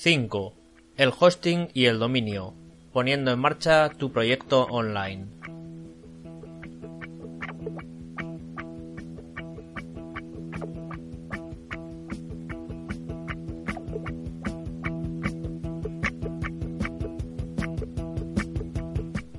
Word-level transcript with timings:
5. 0.00 0.54
El 0.96 1.12
hosting 1.18 1.70
y 1.74 1.86
el 1.86 1.98
dominio, 1.98 2.54
poniendo 2.92 3.32
en 3.32 3.40
marcha 3.40 3.88
tu 3.88 4.12
proyecto 4.12 4.62
online. 4.66 5.26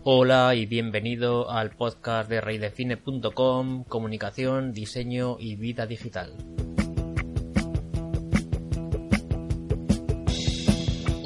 Hola 0.04 0.56
y 0.56 0.66
bienvenido 0.66 1.50
al 1.50 1.70
podcast 1.70 2.30
de 2.30 2.42
reidefine.com, 2.42 3.86
comunicación, 3.86 4.74
diseño 4.74 5.38
y 5.40 5.56
vida 5.56 5.88
digital. 5.88 6.34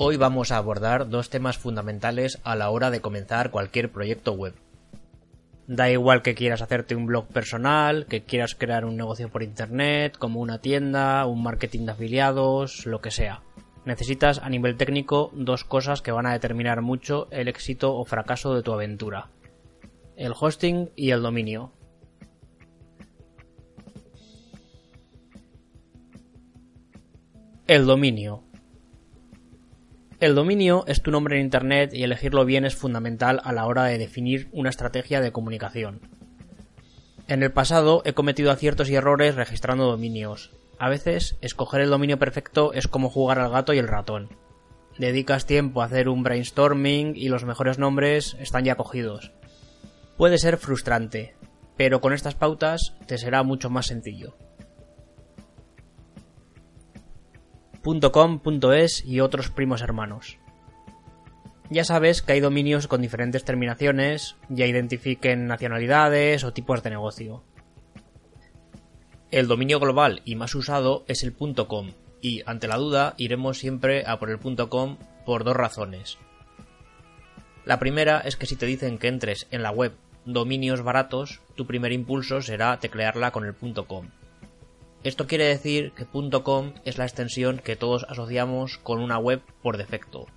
Hoy 0.05 0.17
vamos 0.17 0.51
a 0.51 0.57
abordar 0.57 1.07
dos 1.07 1.29
temas 1.29 1.57
fundamentales 1.57 2.41
a 2.43 2.57
la 2.57 2.69
hora 2.69 2.91
de 2.91 2.99
comenzar 2.99 3.51
cualquier 3.51 3.89
proyecto 3.89 4.33
web. 4.33 4.53
Da 5.65 5.89
igual 5.89 6.21
que 6.21 6.35
quieras 6.35 6.61
hacerte 6.61 6.93
un 6.93 7.05
blog 7.05 7.27
personal, 7.27 8.05
que 8.07 8.21
quieras 8.21 8.53
crear 8.53 8.83
un 8.83 8.97
negocio 8.97 9.29
por 9.29 9.43
internet, 9.43 10.17
como 10.17 10.41
una 10.41 10.59
tienda, 10.59 11.25
un 11.25 11.41
marketing 11.41 11.85
de 11.85 11.93
afiliados, 11.93 12.85
lo 12.85 12.99
que 12.99 13.11
sea. 13.11 13.43
Necesitas 13.85 14.39
a 14.39 14.49
nivel 14.49 14.75
técnico 14.75 15.31
dos 15.33 15.63
cosas 15.63 16.01
que 16.01 16.11
van 16.11 16.25
a 16.25 16.33
determinar 16.33 16.81
mucho 16.81 17.29
el 17.31 17.47
éxito 17.47 17.95
o 17.95 18.03
fracaso 18.03 18.53
de 18.55 18.61
tu 18.61 18.73
aventura. 18.73 19.29
El 20.17 20.33
hosting 20.37 20.89
y 20.97 21.11
el 21.11 21.21
dominio. 21.21 21.71
El 27.67 27.85
dominio. 27.85 28.43
El 30.23 30.35
dominio 30.35 30.85
es 30.87 31.01
tu 31.01 31.11
nombre 31.11 31.35
en 31.35 31.43
Internet 31.43 31.93
y 31.93 32.03
elegirlo 32.03 32.45
bien 32.45 32.63
es 32.63 32.77
fundamental 32.77 33.41
a 33.43 33.51
la 33.51 33.65
hora 33.65 33.83
de 33.83 33.97
definir 33.97 34.47
una 34.53 34.69
estrategia 34.69 35.19
de 35.19 35.33
comunicación. 35.33 35.99
En 37.27 37.43
el 37.43 37.51
pasado 37.51 38.01
he 38.05 38.13
cometido 38.13 38.49
aciertos 38.49 38.89
y 38.89 38.95
errores 38.95 39.35
registrando 39.35 39.83
dominios. 39.83 40.51
A 40.79 40.87
veces, 40.87 41.35
escoger 41.41 41.81
el 41.81 41.89
dominio 41.89 42.19
perfecto 42.19 42.71
es 42.71 42.87
como 42.87 43.09
jugar 43.09 43.37
al 43.37 43.51
gato 43.51 43.73
y 43.73 43.79
el 43.79 43.89
ratón. 43.89 44.29
Dedicas 44.97 45.45
tiempo 45.45 45.81
a 45.81 45.87
hacer 45.87 46.07
un 46.07 46.23
brainstorming 46.23 47.17
y 47.17 47.27
los 47.27 47.43
mejores 47.43 47.77
nombres 47.77 48.37
están 48.39 48.63
ya 48.63 48.75
cogidos. 48.75 49.33
Puede 50.15 50.37
ser 50.37 50.55
frustrante, 50.55 51.35
pero 51.75 51.99
con 51.99 52.13
estas 52.13 52.35
pautas 52.35 52.95
te 53.07 53.17
será 53.17 53.43
mucho 53.43 53.69
más 53.69 53.87
sencillo. 53.87 54.37
.com, 57.83 58.39
.es 58.73 59.03
y 59.05 59.19
otros 59.19 59.49
primos 59.49 59.81
hermanos. 59.81 60.39
Ya 61.69 61.83
sabes 61.83 62.21
que 62.21 62.33
hay 62.33 62.39
dominios 62.39 62.87
con 62.87 63.01
diferentes 63.01 63.43
terminaciones, 63.45 64.35
ya 64.49 64.65
identifiquen 64.65 65.47
nacionalidades 65.47 66.43
o 66.43 66.53
tipos 66.53 66.83
de 66.83 66.91
negocio. 66.91 67.43
El 69.31 69.47
dominio 69.47 69.79
global 69.79 70.21
y 70.25 70.35
más 70.35 70.53
usado 70.53 71.03
es 71.07 71.23
el 71.23 71.33
.com 71.33 71.91
y, 72.21 72.43
ante 72.45 72.67
la 72.67 72.77
duda, 72.77 73.15
iremos 73.17 73.57
siempre 73.57 74.05
a 74.05 74.19
por 74.19 74.29
el 74.29 74.39
.com 74.69 74.97
por 75.25 75.43
dos 75.43 75.55
razones. 75.55 76.17
La 77.65 77.79
primera 77.79 78.19
es 78.19 78.35
que 78.35 78.45
si 78.45 78.55
te 78.55 78.65
dicen 78.65 78.97
que 78.97 79.07
entres 79.07 79.47
en 79.49 79.63
la 79.63 79.71
web 79.71 79.93
dominios 80.25 80.83
baratos, 80.83 81.41
tu 81.55 81.65
primer 81.65 81.91
impulso 81.91 82.41
será 82.41 82.79
teclearla 82.79 83.31
con 83.31 83.45
el 83.45 83.55
.com. 83.55 84.09
Esto 85.03 85.27
quiere 85.27 85.45
decir 85.45 85.91
que 85.91 86.05
.com 86.05 86.73
es 86.85 86.97
la 86.97 87.03
extensión 87.03 87.59
que 87.59 87.75
todos 87.75 88.05
asociamos 88.07 88.77
con 88.77 89.01
una 89.01 89.17
web 89.17 89.41
por 89.61 89.75
defecto. 89.75 90.27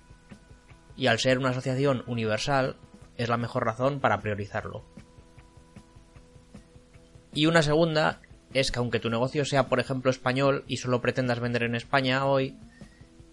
Y 0.97 1.07
al 1.07 1.19
ser 1.19 1.37
una 1.37 1.49
asociación 1.49 2.03
universal, 2.05 2.75
es 3.15 3.29
la 3.29 3.37
mejor 3.37 3.65
razón 3.65 4.01
para 4.01 4.19
priorizarlo. 4.19 4.83
Y 7.33 7.45
una 7.45 7.61
segunda 7.61 8.19
es 8.53 8.71
que 8.71 8.79
aunque 8.79 8.99
tu 8.99 9.09
negocio 9.09 9.45
sea 9.45 9.67
por 9.67 9.79
ejemplo 9.79 10.11
español 10.11 10.65
y 10.67 10.77
solo 10.77 11.01
pretendas 11.01 11.39
vender 11.39 11.63
en 11.63 11.75
España 11.75 12.25
hoy, 12.25 12.57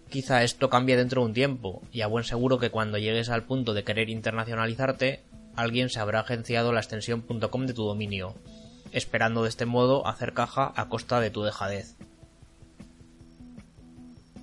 quizá 0.09 0.43
esto 0.43 0.69
cambie 0.69 0.95
dentro 0.95 1.21
de 1.21 1.27
un 1.27 1.33
tiempo, 1.33 1.81
y 1.91 2.01
a 2.01 2.07
buen 2.07 2.23
seguro 2.23 2.59
que 2.59 2.69
cuando 2.69 2.97
llegues 2.97 3.29
al 3.29 3.43
punto 3.43 3.73
de 3.73 3.83
querer 3.83 4.09
internacionalizarte, 4.09 5.21
alguien 5.55 5.89
se 5.89 5.99
habrá 5.99 6.21
agenciado 6.21 6.71
la 6.71 6.79
extensión 6.79 7.21
.com 7.21 7.65
de 7.65 7.73
tu 7.73 7.83
dominio, 7.83 8.35
esperando 8.95 9.43
de 9.43 9.49
este 9.49 9.65
modo 9.65 10.07
hacer 10.07 10.33
caja 10.33 10.71
a 10.75 10.89
costa 10.89 11.19
de 11.19 11.29
tu 11.29 11.43
dejadez. 11.43 11.97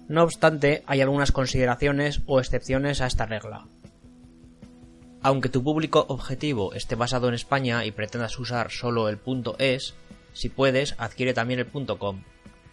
No 0.09 0.23
obstante, 0.23 0.85
hay 0.87 1.01
algunas 1.01 1.33
consideraciones 1.33 2.21
o 2.27 2.39
excepciones 2.39 3.01
a 3.01 3.07
esta 3.07 3.25
regla. 3.25 3.67
Aunque 5.23 5.49
tu 5.49 5.65
público 5.65 6.05
objetivo 6.09 6.75
esté 6.75 6.97
basado 6.97 7.29
en 7.29 7.35
España 7.35 7.85
y 7.87 7.93
pretendas 7.93 8.39
usar 8.39 8.71
solo 8.71 9.09
el 9.09 9.19
.es, 9.59 9.95
si 10.35 10.51
puedes, 10.51 10.97
adquiere 10.99 11.33
también 11.33 11.61
el 11.61 11.71
.com. 11.99 12.23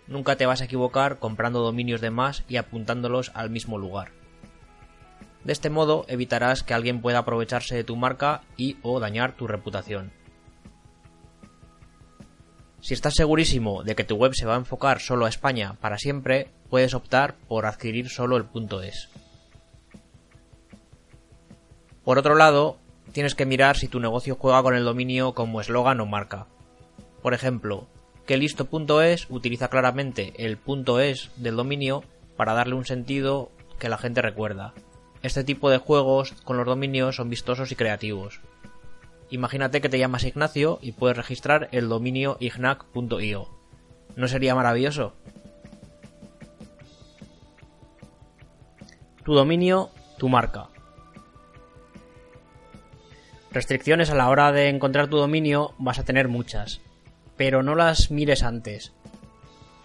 Nunca 0.07 0.35
te 0.35 0.45
vas 0.45 0.61
a 0.61 0.65
equivocar 0.65 1.19
comprando 1.19 1.61
dominios 1.61 2.01
de 2.01 2.09
más 2.09 2.43
y 2.49 2.57
apuntándolos 2.57 3.31
al 3.35 3.51
mismo 3.51 3.77
lugar. 3.77 4.11
De 5.45 5.53
este 5.53 5.69
modo 5.69 6.03
evitarás 6.09 6.63
que 6.63 6.73
alguien 6.73 7.01
pueda 7.01 7.19
aprovecharse 7.19 7.75
de 7.75 7.85
tu 7.85 7.95
marca 7.95 8.41
y 8.57 8.77
o 8.81 8.99
dañar 8.99 9.37
tu 9.37 9.47
reputación. 9.47 10.11
Si 12.81 12.93
estás 12.93 13.15
segurísimo 13.15 13.83
de 13.83 13.95
que 13.95 14.03
tu 14.03 14.15
web 14.15 14.33
se 14.33 14.45
va 14.45 14.55
a 14.55 14.59
enfocar 14.59 14.99
solo 14.99 15.25
a 15.25 15.29
España 15.29 15.75
para 15.81 15.97
siempre, 15.97 16.47
puedes 16.69 16.93
optar 16.93 17.35
por 17.47 17.65
adquirir 17.65 18.09
solo 18.09 18.37
el 18.37 18.45
.es. 18.83 19.09
Por 22.03 22.17
otro 22.17 22.35
lado, 22.35 22.77
tienes 23.11 23.35
que 23.35 23.45
mirar 23.45 23.77
si 23.77 23.87
tu 23.87 23.99
negocio 23.99 24.35
juega 24.39 24.63
con 24.63 24.75
el 24.75 24.85
dominio 24.85 25.33
como 25.33 25.61
eslogan 25.61 25.99
o 25.99 26.05
marca. 26.05 26.47
Por 27.21 27.33
ejemplo, 27.33 27.87
que 28.25 28.37
listo.es 28.37 29.27
utiliza 29.29 29.67
claramente 29.67 30.33
el 30.37 30.57
.es 31.01 31.31
del 31.35 31.55
dominio 31.55 32.03
para 32.37 32.53
darle 32.53 32.75
un 32.75 32.85
sentido 32.85 33.51
que 33.77 33.89
la 33.89 33.97
gente 33.97 34.21
recuerda. 34.21 34.73
Este 35.21 35.43
tipo 35.43 35.69
de 35.69 35.79
juegos 35.79 36.31
con 36.45 36.55
los 36.55 36.65
dominios 36.65 37.17
son 37.17 37.29
vistosos 37.29 37.71
y 37.71 37.75
creativos. 37.75 38.39
Imagínate 39.31 39.81
que 39.81 39.89
te 39.89 39.99
llamas 39.99 40.23
Ignacio 40.23 40.79
y 40.81 40.93
puedes 40.93 41.17
registrar 41.17 41.69
el 41.71 41.87
dominio 41.87 42.37
ignac.io. 42.39 43.49
¿No 44.15 44.27
sería 44.27 44.55
maravilloso? 44.55 45.13
Tu 49.23 49.33
dominio, 49.33 49.91
tu 50.17 50.29
marca. 50.29 50.69
Restricciones 53.51 54.09
a 54.09 54.15
la 54.15 54.29
hora 54.29 54.51
de 54.51 54.69
encontrar 54.69 55.09
tu 55.09 55.17
dominio 55.17 55.73
vas 55.77 55.99
a 55.99 56.05
tener 56.05 56.27
muchas, 56.27 56.81
pero 57.37 57.63
no 57.63 57.75
las 57.75 58.11
mires 58.11 58.43
antes. 58.43 58.93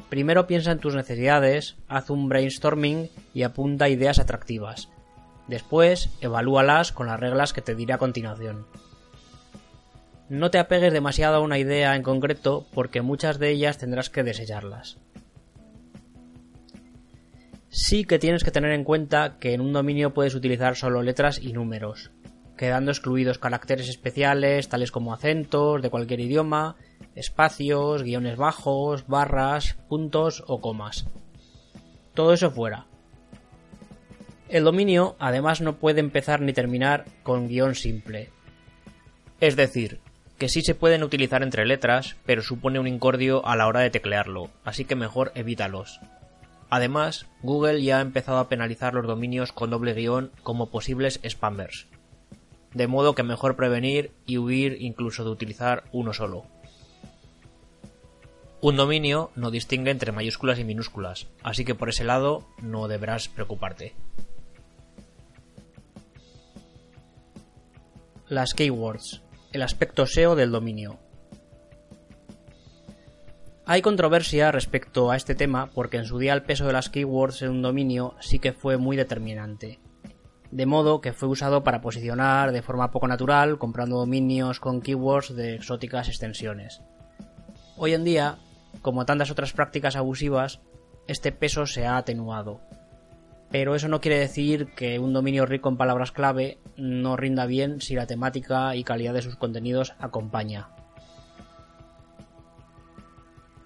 Primero 0.09 0.47
piensa 0.47 0.71
en 0.71 0.79
tus 0.79 0.95
necesidades, 0.95 1.77
haz 1.89 2.09
un 2.09 2.29
brainstorming 2.29 3.11
y 3.35 3.43
apunta 3.43 3.89
ideas 3.89 4.19
atractivas. 4.19 4.89
Después, 5.49 6.11
evalúalas 6.21 6.93
con 6.93 7.07
las 7.07 7.21
reglas 7.21 7.53
que 7.53 7.63
te 7.63 7.75
diré 7.75 7.95
a 7.95 7.99
continuación. 7.99 8.67
No 10.35 10.51
te 10.51 10.59
apegues 10.59 10.93
demasiado 10.93 11.37
a 11.37 11.41
una 11.41 11.61
idea 11.61 11.95
en 11.95 12.03
concreto 12.03 12.67
porque 12.75 13.03
muchas 13.03 13.39
de 13.39 13.51
ellas 13.51 13.79
tendrás 13.79 14.11
que 14.11 14.25
desecharlas. 14.25 14.99
Sí 17.69 18.05
que 18.05 18.19
tienes 18.19 18.43
que 18.43 18.51
tener 18.51 18.73
en 18.73 18.83
cuenta 18.83 19.39
que 19.39 19.55
en 19.55 19.61
un 19.61 19.73
dominio 19.73 20.13
puedes 20.13 20.35
utilizar 20.35 20.75
solo 20.75 21.05
letras 21.05 21.39
y 21.41 21.53
números, 21.53 22.11
quedando 22.57 22.91
excluidos 22.91 23.39
caracteres 23.39 23.89
especiales 23.89 24.69
tales 24.69 24.91
como 24.91 25.15
acentos 25.15 25.81
de 25.81 25.91
cualquier 25.91 26.19
idioma, 26.19 26.75
espacios, 27.15 28.03
guiones 28.03 28.37
bajos, 28.37 29.07
barras, 29.07 29.75
puntos 29.89 30.43
o 30.49 30.61
comas. 30.61 31.07
Todo 32.13 32.33
eso 32.33 32.51
fuera. 32.51 32.89
El 34.49 34.65
dominio 34.65 35.15
además 35.21 35.61
no 35.61 35.77
puede 35.77 36.01
empezar 36.01 36.41
ni 36.41 36.53
terminar 36.53 37.05
con 37.23 37.47
guion 37.47 37.77
simple. 37.77 38.31
Es 39.41 39.55
decir, 39.55 40.01
que 40.39 40.49
sí 40.49 40.63
se 40.63 40.75
pueden 40.75 41.03
utilizar 41.03 41.43
entre 41.43 41.67
letras, 41.67 42.17
pero 42.27 42.43
supone 42.43 42.79
un 42.79 42.87
incordio 42.87 43.47
a 43.47 43.57
la 43.57 43.67
hora 43.67 43.81
de 43.81 43.91
teclearlo, 43.91 44.51
así 44.65 44.85
que 44.85 44.97
mejor 44.97 45.33
evítalos. 45.35 46.01
Además, 46.71 47.27
Google 47.43 47.83
ya 47.83 47.99
ha 47.99 48.03
empezado 48.03 48.39
a 48.39 48.49
penalizar 48.49 48.95
los 48.95 49.07
dominios 49.07 49.53
con 49.53 49.71
doble 49.71 49.95
guion 49.95 50.33
como 50.43 50.71
posibles 50.71 51.21
spammers. 51.29 51.87
De 52.73 52.89
modo 52.89 53.15
que 53.15 53.23
mejor 53.23 53.55
prevenir 53.55 54.11
y 54.27 54.39
huir 54.39 54.79
incluso 54.81 55.23
de 55.23 55.31
utilizar 55.31 55.85
uno 55.93 56.13
solo. 56.13 56.45
Un 58.61 58.77
dominio 58.77 59.31
no 59.37 59.51
distingue 59.53 59.91
entre 59.91 60.11
mayúsculas 60.11 60.59
y 60.59 60.65
minúsculas, 60.65 61.29
así 61.43 61.65
que 61.65 61.75
por 61.75 61.91
ese 61.91 62.03
lado 62.03 62.49
no 62.61 62.89
deberás 62.89 63.29
preocuparte. 63.29 63.95
Las 68.27 68.55
keywords, 68.55 69.23
el 69.55 69.63
aspecto 69.63 70.05
SEO 70.05 70.35
del 70.35 70.51
dominio. 70.51 70.99
Hay 73.65 73.83
controversia 73.83 74.51
respecto 74.51 75.13
a 75.13 75.17
este 75.17 75.37
tema 75.37 75.71
porque 75.73 75.97
en 75.97 76.07
su 76.07 76.19
día 76.19 76.33
el 76.33 76.43
peso 76.43 76.67
de 76.67 76.73
las 76.73 76.91
keywords 76.91 77.41
en 77.43 77.51
un 77.51 77.63
dominio 77.63 78.17
sí 78.19 78.41
que 78.41 78.53
fue 78.53 78.79
muy 78.79 78.97
determinante. 78.97 79.79
De 80.51 80.67
modo 80.67 81.01
que 81.01 81.13
fue 81.13 81.29
usado 81.29 81.63
para 81.63 81.81
posicionar 81.81 82.51
de 82.51 82.63
forma 82.63 82.91
poco 82.91 83.07
natural 83.07 83.57
comprando 83.59 83.97
dominios 83.97 84.59
con 84.59 84.83
keywords 84.83 85.37
de 85.37 85.55
exóticas 85.55 86.09
extensiones. 86.09 86.83
Hoy 87.77 87.95
en 87.95 88.03
día 88.03 88.39
como 88.83 89.07
tantas 89.07 89.31
otras 89.31 89.53
prácticas 89.53 89.95
abusivas, 89.95 90.61
este 91.07 91.31
peso 91.31 91.67
se 91.67 91.87
ha 91.87 91.97
atenuado. 91.97 92.61
Pero 93.55 93.77
eso 93.77 93.87
no 93.87 94.01
quiere 94.01 94.19
decir 94.19 94.67
que 94.75 94.99
un 94.99 95.13
dominio 95.13 95.47
rico 95.47 95.69
en 95.69 95.77
palabras 95.77 96.11
clave 96.11 96.59
no 96.77 97.17
rinda 97.17 97.47
bien 97.47 97.81
si 97.81 97.95
la 97.95 98.09
temática 98.09 98.75
y 98.75 98.83
calidad 98.83 99.15
de 99.15 99.23
sus 99.23 99.37
contenidos 99.37 99.95
acompaña. 100.01 100.71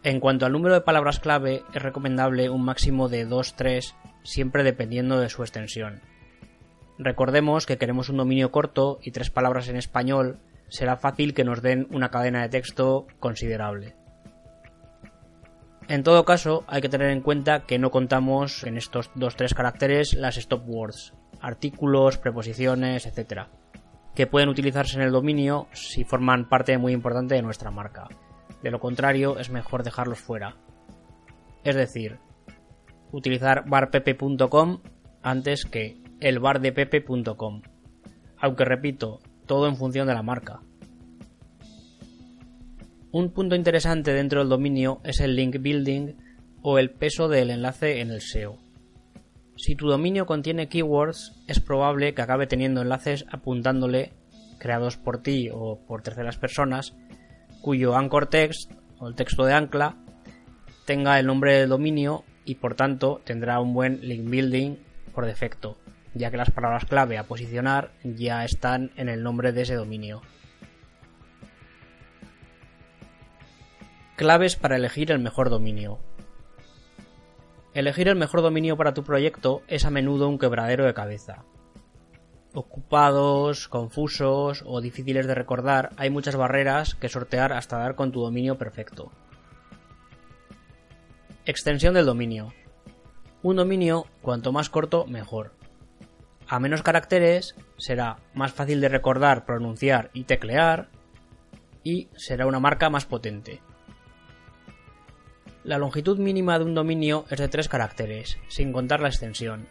En 0.03 0.21
cuanto 0.21 0.45
al 0.45 0.53
número 0.53 0.75
de 0.75 0.83
palabras 0.83 1.21
clave, 1.21 1.63
es 1.73 1.83
recomendable 1.83 2.51
un 2.51 2.67
máximo 2.67 3.09
de 3.09 3.27
2-3, 3.27 3.95
siempre 4.25 4.63
dependiendo 4.63 5.21
de 5.21 5.31
su 5.31 5.41
extensión. 5.41 6.03
Recordemos 6.99 7.65
que 7.65 7.79
queremos 7.79 8.11
un 8.11 8.19
dominio 8.19 8.53
corto 8.53 8.99
y 9.03 9.13
tres 9.13 9.31
palabras 9.31 9.69
en 9.69 9.77
español, 9.77 10.39
será 10.69 10.99
fácil 10.99 11.33
que 11.33 11.45
nos 11.45 11.63
den 11.63 11.89
una 11.91 12.11
cadena 12.11 12.43
de 12.43 12.51
texto 12.51 13.07
considerable. 13.21 13.98
En 15.89 16.03
todo 16.03 16.27
caso, 16.27 16.65
hay 16.67 16.83
que 16.83 16.91
tener 16.91 17.11
en 17.11 17.23
cuenta 17.23 17.65
que 17.65 17.79
no 17.79 17.91
contamos 17.91 18.63
en 18.65 18.77
estos 18.77 19.11
2-3 19.15 19.55
caracteres 19.55 20.13
las 20.13 20.37
stop 20.37 20.63
words, 20.67 21.15
artículos, 21.41 22.19
preposiciones, 22.19 23.07
etc., 23.07 23.47
que 24.15 24.27
pueden 24.27 24.51
utilizarse 24.51 24.97
en 24.97 25.03
el 25.03 25.13
dominio 25.13 25.67
si 25.73 26.05
forman 26.05 26.47
parte 26.51 26.77
muy 26.77 26.93
importante 26.93 27.37
de 27.37 27.43
nuestra 27.43 27.71
marca. 27.71 28.07
De 28.63 28.71
lo 28.71 28.81
contrario, 28.81 29.39
es 29.39 29.49
mejor 29.49 29.83
dejarlos 29.83 30.19
fuera. 30.19 30.57
Es 31.65 31.75
decir, 31.75 32.19
utilizar 33.11 33.65
barpepe.com 33.67 34.83
antes 35.23 35.65
que 35.65 36.03
elbardepepe.com. 36.21 37.63
Aunque 38.37 38.65
repito, 38.67 39.21
todo 39.47 39.67
en 39.69 39.77
función 39.77 40.07
de 40.07 40.15
la 40.15 40.23
marca. 40.23 40.61
Un 43.11 43.31
punto 43.31 43.55
interesante 43.55 44.13
dentro 44.13 44.41
del 44.41 44.51
dominio 44.51 45.01
es 45.03 45.21
el 45.21 45.35
link 45.35 45.57
building 45.61 46.13
o 46.61 46.79
el 46.79 46.91
peso 46.91 47.27
del 47.27 47.49
enlace 47.49 48.03
en 48.03 48.11
el 48.11 48.21
SEO. 48.21 48.59
Si 49.57 49.75
tu 49.77 49.89
dominio 49.89 50.27
contiene 50.27 50.69
keywords, 50.69 51.33
es 51.47 51.59
probable 51.59 52.13
que 52.13 52.21
acabe 52.21 52.47
teniendo 52.47 52.83
enlaces 52.83 53.25
apuntándole, 53.31 54.13
creados 54.59 54.99
por 54.99 55.23
ti 55.23 55.49
o 55.51 55.79
por 55.87 56.03
terceras 56.03 56.37
personas, 56.37 56.95
cuyo 57.63 57.97
anchor 57.97 58.27
text 58.27 58.73
o 58.99 59.09
el 59.09 59.15
texto 59.15 59.47
de 59.47 59.55
ancla 59.55 59.97
tenga 60.85 61.19
el 61.19 61.27
nombre 61.27 61.55
del 61.61 61.71
dominio 61.71 62.25
y 62.45 62.57
por 62.57 62.75
tanto 62.75 63.23
tendrá 63.25 63.59
un 63.59 63.73
buen 63.73 64.01
link 64.03 64.29
building 64.29 64.77
por 65.15 65.25
defecto, 65.25 65.79
ya 66.13 66.31
que 66.31 66.37
las 66.37 66.51
palabras 66.51 66.85
clave 66.85 67.17
a 67.17 67.25
posicionar 67.25 67.91
ya 68.05 68.45
están 68.45 68.91
en 68.97 69.09
el 69.09 69.23
nombre 69.23 69.53
de 69.53 69.63
ese 69.63 69.77
dominio. 69.77 70.21
Claves 74.19 74.57
para 74.57 74.75
elegir 74.75 75.13
el 75.13 75.21
mejor 75.21 75.49
dominio. 75.49 76.01
Elegir 77.73 78.09
el 78.09 78.17
mejor 78.17 78.43
dominio 78.43 78.77
para 78.77 78.93
tu 78.93 79.05
proyecto 79.05 79.63
es 79.69 79.85
a 79.85 79.91
menudo 79.91 80.29
un 80.29 80.41
quebradero 80.41 80.85
de 80.85 80.93
cabeza. 80.93 81.45
Ocupados, 82.53 83.69
confusos 83.69 84.65
o 84.67 84.81
difíciles 84.81 85.29
de 85.29 85.37
recordar, 85.37 85.91
hay 85.97 86.11
muchas 86.11 86.35
barreras 86.35 86.97
que 86.97 87.09
sortear 87.09 87.53
hasta 87.53 87.79
dar 87.79 87.95
con 87.95 88.11
tu 88.11 88.21
dominio 88.21 88.59
perfecto. 88.59 89.13
Extensión 91.45 91.95
del 91.95 92.07
dominio. 92.07 92.53
Un 93.45 93.55
dominio, 93.55 94.07
cuanto 94.21 94.51
más 94.51 94.69
corto, 94.69 95.07
mejor. 95.07 95.53
A 96.49 96.59
menos 96.59 96.83
caracteres, 96.83 97.55
será 97.77 98.17
más 98.35 98.51
fácil 98.51 98.81
de 98.81 98.89
recordar, 98.89 99.45
pronunciar 99.45 100.11
y 100.13 100.25
teclear, 100.25 100.89
y 101.85 102.09
será 102.17 102.49
una 102.49 102.59
marca 102.59 102.91
más 102.91 103.07
potente. 103.07 103.63
La 105.69 105.77
longitud 105.77 106.19
mínima 106.19 106.59
de 106.59 106.65
un 106.65 106.75
dominio 106.75 107.27
es 107.29 107.39
de 107.39 107.47
3 107.47 107.69
caracteres, 107.69 108.39
sin 108.49 108.73
contar 108.73 109.01
la 109.01 109.09
extensión. 109.09 109.69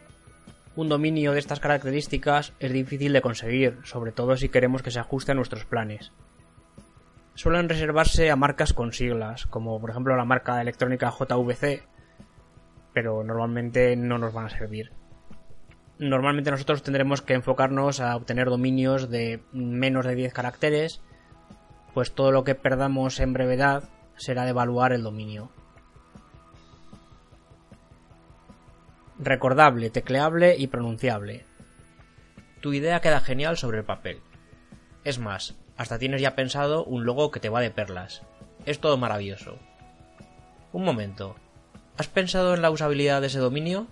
Un 0.76 0.88
dominio 0.88 1.32
de 1.32 1.40
estas 1.40 1.58
características 1.58 2.52
es 2.60 2.72
difícil 2.72 3.12
de 3.12 3.20
conseguir, 3.20 3.80
sobre 3.82 4.12
todo 4.12 4.36
si 4.36 4.48
queremos 4.48 4.80
que 4.80 4.92
se 4.92 5.00
ajuste 5.00 5.32
a 5.32 5.34
nuestros 5.34 5.64
planes. 5.64 6.12
Suelen 7.34 7.68
reservarse 7.68 8.30
a 8.30 8.36
marcas 8.36 8.72
con 8.72 8.92
siglas, 8.92 9.46
como 9.46 9.80
por 9.80 9.90
ejemplo 9.90 10.14
la 10.14 10.24
marca 10.24 10.60
electrónica 10.60 11.10
JVC, 11.10 11.82
pero 12.94 13.24
normalmente 13.24 13.96
no 13.96 14.18
nos 14.18 14.32
van 14.32 14.46
a 14.46 14.50
servir. 14.50 14.92
Normalmente 15.98 16.52
nosotros 16.52 16.84
tendremos 16.84 17.22
que 17.22 17.34
enfocarnos 17.34 17.98
a 17.98 18.14
obtener 18.14 18.50
dominios 18.50 19.10
de 19.10 19.42
menos 19.50 20.06
de 20.06 20.14
10 20.14 20.32
caracteres, 20.32 21.02
pues 21.92 22.12
todo 22.12 22.30
lo 22.30 22.44
que 22.44 22.54
perdamos 22.54 23.18
en 23.18 23.32
brevedad 23.32 23.82
será 24.14 24.44
devaluar 24.44 24.92
el 24.92 25.02
dominio. 25.02 25.50
Recordable, 29.18 29.90
tecleable 29.90 30.56
y 30.56 30.66
pronunciable. 30.68 31.44
Tu 32.60 32.72
idea 32.72 33.00
queda 33.00 33.20
genial 33.20 33.56
sobre 33.56 33.78
el 33.78 33.84
papel. 33.84 34.20
Es 35.04 35.18
más, 35.18 35.56
hasta 35.76 35.98
tienes 35.98 36.20
ya 36.20 36.34
pensado 36.34 36.84
un 36.84 37.04
logo 37.04 37.30
que 37.30 37.40
te 37.40 37.48
va 37.48 37.60
de 37.60 37.70
perlas. 37.70 38.22
Es 38.66 38.80
todo 38.80 38.96
maravilloso. 38.96 39.58
Un 40.72 40.84
momento. 40.84 41.36
¿Has 41.96 42.08
pensado 42.08 42.54
en 42.54 42.62
la 42.62 42.70
usabilidad 42.70 43.20
de 43.20 43.28
ese 43.28 43.38
dominio? 43.38 43.86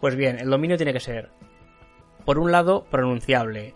Pues 0.00 0.14
bien, 0.16 0.38
el 0.38 0.50
dominio 0.50 0.76
tiene 0.76 0.92
que 0.92 1.00
ser, 1.00 1.30
por 2.24 2.38
un 2.38 2.52
lado, 2.52 2.84
pronunciable. 2.90 3.72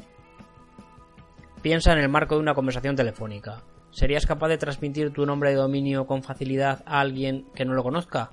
Piensa 1.62 1.92
en 1.92 1.98
el 1.98 2.08
marco 2.08 2.34
de 2.34 2.40
una 2.40 2.54
conversación 2.54 2.96
telefónica. 2.96 3.62
¿Serías 3.90 4.26
capaz 4.26 4.48
de 4.48 4.58
transmitir 4.58 5.12
tu 5.12 5.26
nombre 5.26 5.50
de 5.50 5.56
dominio 5.56 6.06
con 6.06 6.22
facilidad 6.22 6.82
a 6.86 7.00
alguien 7.00 7.46
que 7.54 7.64
no 7.64 7.74
lo 7.74 7.82
conozca? 7.82 8.30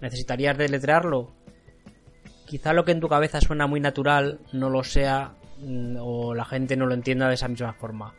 ¿Necesitarías 0.00 0.56
deletrearlo? 0.56 1.32
Quizá 2.46 2.72
lo 2.72 2.84
que 2.84 2.92
en 2.92 3.00
tu 3.00 3.08
cabeza 3.08 3.40
suena 3.40 3.66
muy 3.66 3.80
natural 3.80 4.40
no 4.52 4.70
lo 4.70 4.84
sea 4.84 5.34
mm, 5.58 5.96
o 6.00 6.34
la 6.34 6.44
gente 6.44 6.76
no 6.76 6.86
lo 6.86 6.94
entienda 6.94 7.28
de 7.28 7.34
esa 7.34 7.48
misma 7.48 7.74
forma, 7.74 8.14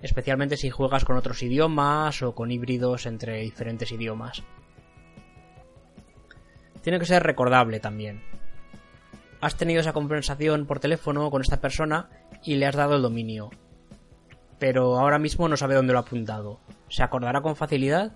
especialmente 0.00 0.56
si 0.56 0.70
juegas 0.70 1.04
con 1.04 1.16
otros 1.16 1.42
idiomas 1.42 2.22
o 2.22 2.34
con 2.34 2.50
híbridos 2.50 3.06
entre 3.06 3.40
diferentes 3.40 3.92
idiomas. 3.92 4.42
Tiene 6.82 6.98
que 6.98 7.06
ser 7.06 7.22
recordable 7.22 7.80
también. 7.80 8.22
Has 9.40 9.56
tenido 9.56 9.80
esa 9.80 9.92
conversación 9.92 10.66
por 10.66 10.80
teléfono 10.80 11.30
con 11.30 11.42
esta 11.42 11.60
persona 11.60 12.08
y 12.42 12.56
le 12.56 12.66
has 12.66 12.76
dado 12.76 12.96
el 12.96 13.02
dominio, 13.02 13.50
pero 14.58 14.98
ahora 14.98 15.18
mismo 15.18 15.48
no 15.48 15.56
sabe 15.56 15.74
dónde 15.74 15.92
lo 15.92 15.98
ha 15.98 16.02
apuntado. 16.02 16.60
¿Se 16.88 17.02
acordará 17.02 17.42
con 17.42 17.56
facilidad? 17.56 18.12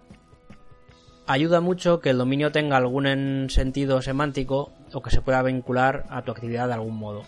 Ayuda 1.28 1.60
mucho 1.60 2.00
que 2.00 2.10
el 2.10 2.18
dominio 2.18 2.50
tenga 2.50 2.78
algún 2.78 3.48
sentido 3.50 4.00
semántico 4.00 4.72
o 4.92 5.02
que 5.02 5.10
se 5.10 5.20
pueda 5.20 5.42
vincular 5.42 6.06
a 6.08 6.22
tu 6.22 6.32
actividad 6.32 6.66
de 6.66 6.74
algún 6.74 6.96
modo. 6.96 7.22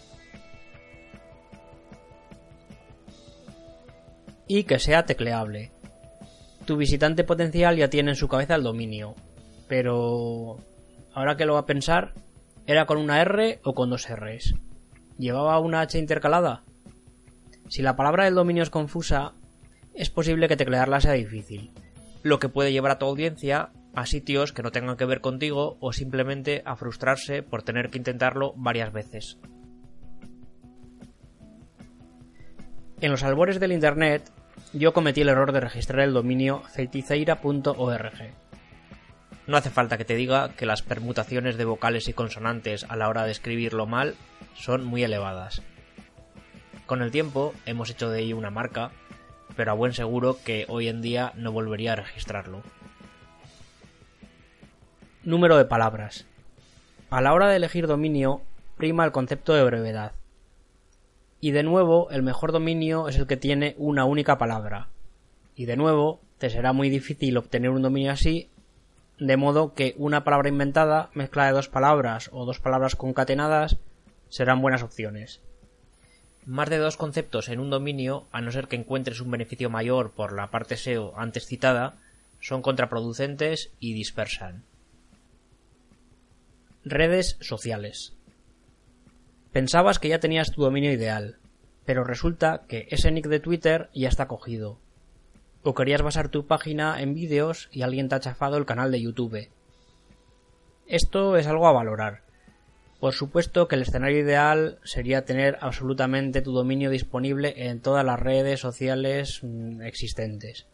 Y 4.49 4.65
que 4.65 4.79
sea 4.79 5.05
tecleable. 5.05 5.71
Tu 6.65 6.77
visitante 6.77 7.25
potencial 7.25 7.77
ya 7.77 7.91
tiene 7.91 8.13
en 8.13 8.17
su 8.17 8.27
cabeza 8.27 8.55
el 8.55 8.63
dominio, 8.63 9.15
pero 9.69 10.57
ahora 11.13 11.37
que 11.37 11.45
lo 11.45 11.55
va 11.55 11.61
a 11.61 11.67
pensar, 11.67 12.15
¿era 12.67 12.87
con 12.87 12.97
una 12.97 13.21
R 13.21 13.61
o 13.65 13.75
con 13.75 13.91
dos 13.91 14.09
Rs? 14.09 14.55
¿Llevaba 15.19 15.61
una 15.61 15.83
H 15.83 15.99
intercalada? 15.99 16.65
Si 17.69 17.83
la 17.83 17.97
palabra 17.97 18.25
del 18.25 18.35
dominio 18.35 18.63
es 18.63 18.71
confusa, 18.71 19.35
es 19.95 20.09
posible 20.09 20.49
que 20.49 20.57
teclearla 20.57 21.01
sea 21.01 21.13
difícil, 21.13 21.73
lo 22.23 22.39
que 22.39 22.49
puede 22.49 22.73
llevar 22.73 22.93
a 22.93 22.99
tu 22.99 23.07
audiencia 23.07 23.73
a 23.95 24.07
sitios 24.07 24.53
que 24.53 24.63
no 24.63 24.71
tengan 24.71 24.97
que 24.97 25.05
ver 25.05 25.21
contigo 25.21 25.77
o 25.81 25.93
simplemente 25.93 26.63
a 26.65 26.77
frustrarse 26.77 27.43
por 27.43 27.63
tener 27.63 27.91
que 27.91 27.99
intentarlo 27.99 28.55
varias 28.57 28.93
veces. 28.93 29.39
En 33.01 33.11
los 33.11 33.23
albores 33.23 33.59
del 33.61 33.73
Internet, 33.73 34.31
yo 34.73 34.93
cometí 34.93 35.23
el 35.23 35.31
error 35.31 35.53
de 35.53 35.61
registrar 35.61 36.01
el 36.01 36.13
dominio 36.13 36.63
ceiticeira.org. 36.71 38.35
No 39.47 39.57
hace 39.57 39.71
falta 39.71 39.99
que 39.99 40.05
te 40.05 40.15
diga 40.15 40.51
que 40.55 40.67
las 40.67 40.83
permutaciones 40.83 41.57
de 41.57 41.65
vocales 41.65 42.09
y 42.09 42.13
consonantes 42.13 42.85
a 42.89 42.97
la 42.97 43.09
hora 43.09 43.25
de 43.25 43.33
escribirlo 43.33 43.87
mal 43.87 44.15
son 44.55 44.85
muy 44.85 45.03
elevadas. 45.03 45.63
Con 46.87 47.03
el 47.03 47.11
tiempo 47.11 47.55
hemos 47.67 47.91
hecho 47.91 48.11
de 48.11 48.21
ello 48.21 48.37
una 48.37 48.51
marca, 48.51 48.93
pero 49.57 49.73
a 49.73 49.75
buen 49.75 49.93
seguro 49.93 50.37
que 50.45 50.67
hoy 50.69 50.89
en 50.89 51.03
día 51.03 51.33
no 51.37 51.53
volvería 51.53 51.95
a 51.95 51.97
registrarlo. 51.97 52.63
Número 55.23 55.59
de 55.59 55.67
palabras. 55.67 56.25
A 57.11 57.21
la 57.21 57.35
hora 57.35 57.49
de 57.49 57.57
elegir 57.57 57.87
dominio, 57.87 58.41
prima 58.79 59.05
el 59.05 59.13
concepto 59.13 59.53
de 59.53 59.63
brevedad. 59.63 60.13
Y 61.43 61.51
de 61.51 61.63
nuevo, 61.63 62.09
el 62.11 62.23
mejor 62.23 62.53
dominio 62.53 63.07
es 63.07 63.17
el 63.17 63.27
que 63.27 63.37
tiene 63.37 63.75
una 63.77 64.07
única 64.07 64.39
palabra. 64.39 64.89
Y 65.55 65.67
de 65.67 65.77
nuevo, 65.77 66.23
te 66.39 66.49
será 66.49 66.73
muy 66.73 66.89
difícil 66.89 67.37
obtener 67.37 67.69
un 67.69 67.83
dominio 67.83 68.13
así, 68.13 68.49
de 69.19 69.37
modo 69.37 69.75
que 69.75 69.95
una 69.99 70.25
palabra 70.25 70.49
inventada, 70.49 71.11
mezcla 71.13 71.45
de 71.45 71.53
dos 71.53 71.69
palabras 71.69 72.31
o 72.33 72.47
dos 72.47 72.59
palabras 72.59 72.97
concatenadas, 72.97 73.77
serán 74.31 74.63
buenas 74.63 74.83
opciones. 74.83 75.43
Más 76.47 76.71
de 76.71 76.79
dos 76.79 76.97
conceptos 76.97 77.51
en 77.51 77.61
un 77.61 77.69
dominio, 77.69 78.27
a 78.33 78.41
no 78.41 78.51
ser 78.53 78.69
que 78.69 78.77
encuentres 78.77 79.21
un 79.21 79.31
beneficio 79.31 79.69
mayor 79.69 80.13
por 80.13 80.33
la 80.33 80.51
parte 80.51 80.79
SEO 80.79 81.13
antes 81.15 81.45
citada, 81.45 81.99
son 82.41 82.63
contraproducentes 82.63 83.71
y 83.81 83.93
dispersan. 83.93 84.65
Redes 86.85 87.37
sociales. 87.41 88.17
Pensabas 89.53 89.99
que 89.99 90.09
ya 90.09 90.21
tenías 90.21 90.51
tu 90.51 90.63
dominio 90.63 90.93
ideal, 90.93 91.39
pero 91.85 92.05
resulta 92.05 92.63
que 92.69 92.87
ese 92.91 93.11
nick 93.11 93.27
de 93.27 93.41
Twitter 93.41 93.91
ya 93.95 94.09
está 94.09 94.29
cogido. 94.29 94.79
O 95.63 95.75
querías 95.75 96.03
basar 96.03 96.29
tu 96.29 96.47
página 96.47 97.03
en 97.03 97.15
vídeos 97.15 97.69
y 97.71 97.83
alguien 97.83 98.09
te 98.09 98.15
ha 98.15 98.21
chafado 98.21 98.57
el 98.57 98.65
canal 98.65 98.91
de 98.91 99.03
YouTube. 99.03 99.51
Esto 100.87 101.37
es 101.37 101.47
algo 101.47 101.69
a 101.69 101.73
valorar, 101.73 102.23
por 103.01 103.15
supuesto 103.15 103.67
que 103.67 103.77
el 103.77 103.83
escenario 103.83 104.19
ideal 104.19 104.79
sería 104.85 105.25
tener 105.25 105.57
absolutamente 105.63 106.43
tu 106.43 106.53
dominio 106.53 106.91
disponible 106.91 107.55
en 107.69 107.81
todas 107.81 108.05
las 108.05 108.21
redes 108.21 108.61
sociales 108.61 109.41
mm, 109.43 109.81
existentes. 109.81 110.67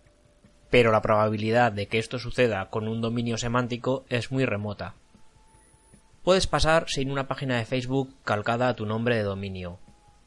Pero 0.69 0.91
la 0.91 1.03
probabilidad 1.03 1.71
de 1.71 1.87
que 1.87 1.99
esto 1.99 2.19
suceda 2.19 2.69
con 2.69 2.89
un 2.89 3.01
dominio 3.01 3.39
semántico 3.39 4.05
es 4.09 4.33
muy 4.33 4.45
remota. 4.45 4.97
Puedes 6.27 6.49
pasar 6.49 6.87
sin 6.89 7.13
una 7.13 7.29
página 7.29 7.57
de 7.57 7.65
Facebook 7.65 8.13
calcada 8.25 8.67
a 8.67 8.75
tu 8.75 8.85
nombre 8.85 9.15
de 9.15 9.23
dominio, 9.23 9.79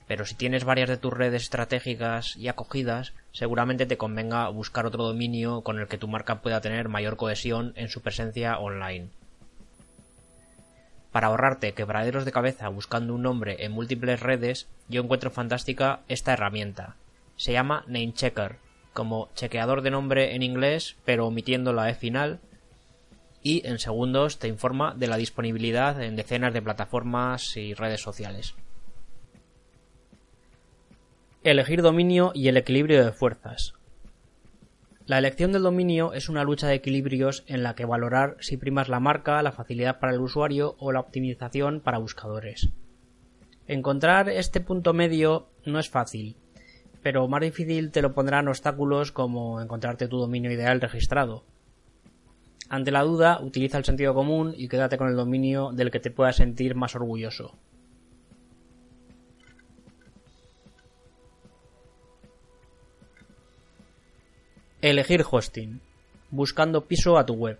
pero 0.08 0.26
si 0.26 0.34
tienes 0.34 0.64
varias 0.64 0.88
de 0.88 0.96
tus 0.96 1.12
redes 1.12 1.44
estratégicas 1.44 2.38
y 2.38 2.48
acogidas, 2.48 3.12
seguramente 3.34 3.86
te 3.86 3.98
convenga 3.98 4.48
buscar 4.48 4.86
otro 4.86 5.04
dominio 5.04 5.60
con 5.60 5.78
el 5.78 5.90
que 5.90 5.98
tu 5.98 6.08
marca 6.08 6.42
pueda 6.42 6.62
tener 6.62 6.88
mayor 6.88 7.18
cohesión 7.18 7.74
en 7.76 7.90
su 7.90 8.00
presencia 8.00 8.58
online. 8.60 9.10
Para 11.12 11.28
ahorrarte 11.28 11.74
quebraderos 11.74 12.24
de 12.24 12.32
cabeza 12.32 12.70
buscando 12.70 13.14
un 13.14 13.24
nombre 13.24 13.66
en 13.66 13.74
múltiples 13.74 14.22
redes, 14.22 14.70
yo 14.88 15.02
encuentro 15.02 15.32
fantástica 15.32 16.00
esta 16.08 16.32
herramienta. 16.32 16.96
Se 17.36 17.52
llama 17.52 17.84
NameChecker, 17.88 18.56
como 18.94 19.28
chequeador 19.36 19.82
de 19.82 19.92
nombre 19.92 20.34
en 20.34 20.44
inglés, 20.44 20.96
pero 21.04 21.28
omitiendo 21.28 21.74
la 21.74 21.90
E 21.90 21.94
final, 21.94 22.40
y 23.42 23.66
en 23.68 23.80
segundos 23.80 24.40
te 24.40 24.48
informa 24.48 24.94
de 24.96 25.08
la 25.08 25.18
disponibilidad 25.18 26.02
en 26.02 26.16
decenas 26.16 26.54
de 26.54 26.62
plataformas 26.62 27.56
y 27.58 27.74
redes 27.74 28.02
sociales. 28.02 28.56
Elegir 31.44 31.82
dominio 31.82 32.32
y 32.36 32.50
el 32.50 32.58
equilibrio 32.58 33.04
de 33.04 33.12
fuerzas. 33.12 33.74
La 35.06 35.18
elección 35.18 35.52
del 35.52 35.64
dominio 35.64 36.14
es 36.14 36.30
una 36.30 36.44
lucha 36.44 36.68
de 36.68 36.76
equilibrios 36.76 37.44
en 37.48 37.64
la 37.64 37.74
que 37.74 37.86
valorar 37.86 38.38
si 38.42 38.58
primas 38.58 38.90
la 38.90 39.00
marca, 39.00 39.42
la 39.42 39.52
facilidad 39.52 40.00
para 40.00 40.14
el 40.14 40.20
usuario 40.20 40.76
o 40.78 40.92
la 40.92 41.00
optimización 41.00 41.80
para 41.80 41.98
buscadores. 41.98 42.70
Encontrar 43.68 44.30
este 44.30 44.60
punto 44.62 44.94
medio 44.94 45.48
no 45.66 45.80
es 45.80 45.90
fácil, 45.90 46.36
pero 47.02 47.28
más 47.28 47.42
difícil 47.42 47.92
te 47.92 48.02
lo 48.02 48.14
pondrán 48.14 48.48
obstáculos 48.48 49.12
como 49.12 49.62
encontrarte 49.62 50.08
tu 50.08 50.18
dominio 50.18 50.52
ideal 50.52 50.82
registrado. 50.82 51.44
Ante 52.70 52.92
la 52.92 53.02
duda, 53.02 53.40
utiliza 53.42 53.80
el 53.80 53.86
sentido 53.86 54.14
común 54.14 54.54
y 54.56 54.68
quédate 54.68 54.98
con 54.98 55.10
el 55.10 55.16
dominio 55.16 55.72
del 55.72 55.90
que 55.90 56.00
te 56.00 56.12
puedas 56.12 56.36
sentir 56.36 56.76
más 56.76 56.96
orgulloso. 56.96 57.56
Elegir 64.82 65.26
hosting. 65.30 65.82
Buscando 66.30 66.86
piso 66.86 67.18
a 67.18 67.26
tu 67.26 67.34
web. 67.34 67.60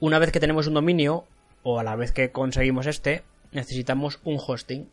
Una 0.00 0.18
vez 0.18 0.32
que 0.32 0.40
tenemos 0.40 0.66
un 0.66 0.74
dominio, 0.74 1.24
o 1.62 1.78
a 1.78 1.84
la 1.84 1.96
vez 1.96 2.12
que 2.12 2.32
conseguimos 2.32 2.86
este, 2.86 3.24
necesitamos 3.52 4.20
un 4.24 4.38
hosting. 4.44 4.88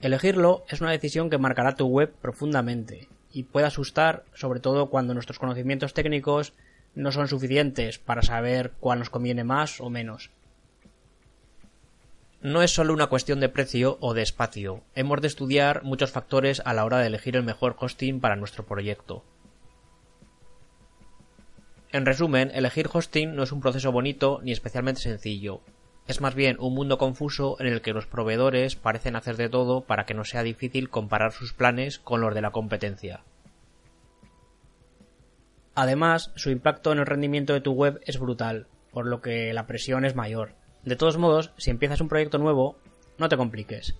Elegirlo 0.00 0.64
es 0.68 0.80
una 0.80 0.92
decisión 0.92 1.30
que 1.30 1.38
marcará 1.38 1.74
tu 1.74 1.86
web 1.88 2.12
profundamente 2.22 3.08
y 3.32 3.42
puede 3.42 3.66
asustar, 3.66 4.24
sobre 4.34 4.60
todo 4.60 4.88
cuando 4.88 5.14
nuestros 5.14 5.40
conocimientos 5.40 5.94
técnicos 5.94 6.54
no 6.94 7.12
son 7.12 7.28
suficientes 7.28 7.98
para 7.98 8.22
saber 8.22 8.72
cuál 8.80 8.98
nos 8.98 9.10
conviene 9.10 9.44
más 9.44 9.80
o 9.80 9.90
menos. 9.90 10.30
No 12.40 12.62
es 12.62 12.70
solo 12.70 12.92
una 12.92 13.08
cuestión 13.08 13.40
de 13.40 13.48
precio 13.48 13.98
o 14.00 14.14
de 14.14 14.22
espacio, 14.22 14.84
hemos 14.94 15.20
de 15.20 15.26
estudiar 15.26 15.82
muchos 15.82 16.12
factores 16.12 16.62
a 16.64 16.72
la 16.72 16.84
hora 16.84 16.98
de 16.98 17.08
elegir 17.08 17.34
el 17.34 17.42
mejor 17.42 17.76
hosting 17.78 18.20
para 18.20 18.36
nuestro 18.36 18.64
proyecto. 18.64 19.24
En 21.90 22.04
resumen, 22.06 22.50
elegir 22.54 22.88
hosting 22.92 23.34
no 23.34 23.42
es 23.42 23.50
un 23.50 23.60
proceso 23.60 23.90
bonito 23.90 24.40
ni 24.42 24.52
especialmente 24.52 25.00
sencillo. 25.00 25.62
Es 26.06 26.20
más 26.20 26.34
bien 26.34 26.56
un 26.60 26.74
mundo 26.74 26.96
confuso 26.96 27.56
en 27.60 27.66
el 27.66 27.80
que 27.80 27.92
los 27.92 28.06
proveedores 28.06 28.76
parecen 28.76 29.16
hacer 29.16 29.36
de 29.36 29.48
todo 29.48 29.80
para 29.80 30.04
que 30.04 30.14
no 30.14 30.24
sea 30.24 30.42
difícil 30.42 30.90
comparar 30.90 31.32
sus 31.32 31.52
planes 31.52 31.98
con 31.98 32.20
los 32.20 32.34
de 32.34 32.42
la 32.42 32.50
competencia. 32.50 33.24
Además, 35.80 36.32
su 36.34 36.50
impacto 36.50 36.90
en 36.90 36.98
el 36.98 37.06
rendimiento 37.06 37.52
de 37.52 37.60
tu 37.60 37.70
web 37.70 38.00
es 38.04 38.18
brutal, 38.18 38.66
por 38.90 39.06
lo 39.06 39.20
que 39.20 39.52
la 39.52 39.68
presión 39.68 40.04
es 40.04 40.16
mayor. 40.16 40.56
De 40.82 40.96
todos 40.96 41.18
modos, 41.18 41.52
si 41.56 41.70
empiezas 41.70 42.00
un 42.00 42.08
proyecto 42.08 42.36
nuevo, 42.38 42.76
no 43.16 43.28
te 43.28 43.36
compliques, 43.36 43.94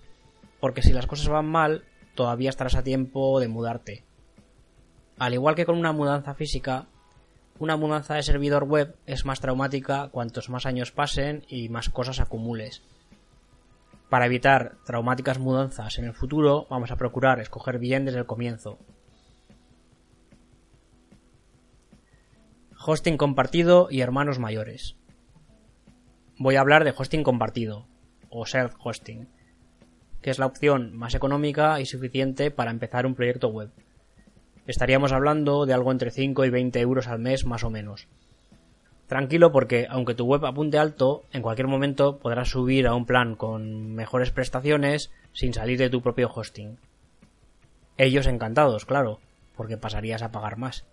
porque 0.59 0.81
si 0.81 0.91
las 0.91 1.07
cosas 1.07 1.29
van 1.29 1.45
mal, 1.45 1.85
todavía 2.15 2.49
estarás 2.49 2.75
a 2.75 2.83
tiempo 2.83 3.39
de 3.39 3.47
mudarte. 3.47 4.03
Al 5.19 5.33
igual 5.33 5.55
que 5.55 5.65
con 5.65 5.77
una 5.77 5.93
mudanza 5.93 6.33
física, 6.33 6.87
una 7.59 7.77
mudanza 7.77 8.15
de 8.15 8.23
servidor 8.23 8.65
web 8.65 8.97
es 9.05 9.23
más 9.23 9.39
traumática 9.39 10.09
cuantos 10.09 10.49
más 10.49 10.65
años 10.65 10.91
pasen 10.91 11.45
y 11.47 11.69
más 11.69 11.87
cosas 11.87 12.19
acumules. 12.19 12.83
Para 14.09 14.25
evitar 14.25 14.75
traumáticas 14.83 15.39
mudanzas 15.39 15.97
en 15.97 16.03
el 16.03 16.13
futuro, 16.13 16.67
vamos 16.69 16.91
a 16.91 16.97
procurar 16.97 17.39
escoger 17.39 17.79
bien 17.79 18.03
desde 18.03 18.19
el 18.19 18.25
comienzo. 18.25 18.79
Hosting 22.81 23.17
compartido 23.17 23.89
y 23.91 23.99
hermanos 24.01 24.39
mayores 24.39 24.95
voy 26.39 26.55
a 26.55 26.61
hablar 26.61 26.85
de 26.85 26.93
hosting 26.97 27.23
compartido 27.23 27.85
o 28.29 28.45
self-hosting, 28.45 29.27
que 30.21 30.29
es 30.29 30.39
la 30.39 30.45
opción 30.45 30.95
más 30.95 31.13
económica 31.13 31.81
y 31.81 31.85
suficiente 31.85 32.49
para 32.49 32.71
empezar 32.71 33.05
un 33.05 33.15
proyecto 33.15 33.49
web. 33.49 33.71
Estaríamos 34.65 35.11
hablando 35.11 35.65
de 35.65 35.73
algo 35.73 35.91
entre 35.91 36.11
5 36.11 36.45
y 36.45 36.49
20 36.49 36.79
euros 36.79 37.07
al 37.07 37.19
mes 37.19 37.45
más 37.45 37.65
o 37.65 37.69
menos. 37.69 38.07
Tranquilo 39.07 39.51
porque 39.51 39.85
aunque 39.89 40.15
tu 40.15 40.25
web 40.25 40.45
apunte 40.45 40.77
alto, 40.77 41.25
en 41.33 41.41
cualquier 41.41 41.67
momento 41.67 42.19
podrás 42.19 42.47
subir 42.47 42.87
a 42.87 42.95
un 42.95 43.05
plan 43.05 43.35
con 43.35 43.93
mejores 43.93 44.31
prestaciones 44.31 45.11
sin 45.33 45.53
salir 45.53 45.77
de 45.77 45.89
tu 45.89 46.01
propio 46.01 46.31
hosting. 46.33 46.79
Ellos 47.97 48.27
encantados, 48.27 48.85
claro, 48.85 49.19
porque 49.57 49.75
pasarías 49.75 50.21
a 50.21 50.31
pagar 50.31 50.57
más. 50.57 50.85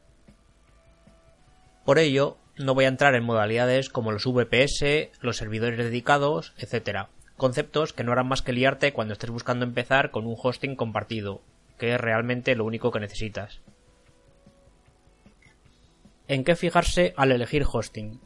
Por 1.87 2.01
ello, 2.01 2.37
no 2.59 2.75
voy 2.75 2.87
a 2.87 2.89
entrar 2.89 3.15
en 3.15 3.23
modalidades 3.23 3.91
como 3.91 4.11
los 4.11 4.27
VPS, 4.27 5.13
los 5.21 5.37
servidores 5.37 5.79
dedicados, 5.79 6.53
etc. 6.59 7.07
Conceptos 7.37 7.93
que 7.93 8.03
no 8.03 8.11
harán 8.11 8.27
más 8.27 8.43
que 8.43 8.53
liarte 8.53 8.93
cuando 8.93 9.13
estés 9.13 9.31
buscando 9.31 9.65
empezar 9.65 10.11
con 10.11 10.27
un 10.27 10.35
hosting 10.37 10.75
compartido, 10.75 11.43
que 11.79 11.95
es 11.95 12.01
realmente 12.01 12.57
lo 12.57 12.65
único 12.65 12.91
que 12.91 12.99
necesitas. 12.99 13.61
¿En 16.27 16.43
qué 16.43 16.57
fijarse 16.57 17.15
al 17.17 17.31
elegir 17.31 17.65
hosting? 17.73 18.21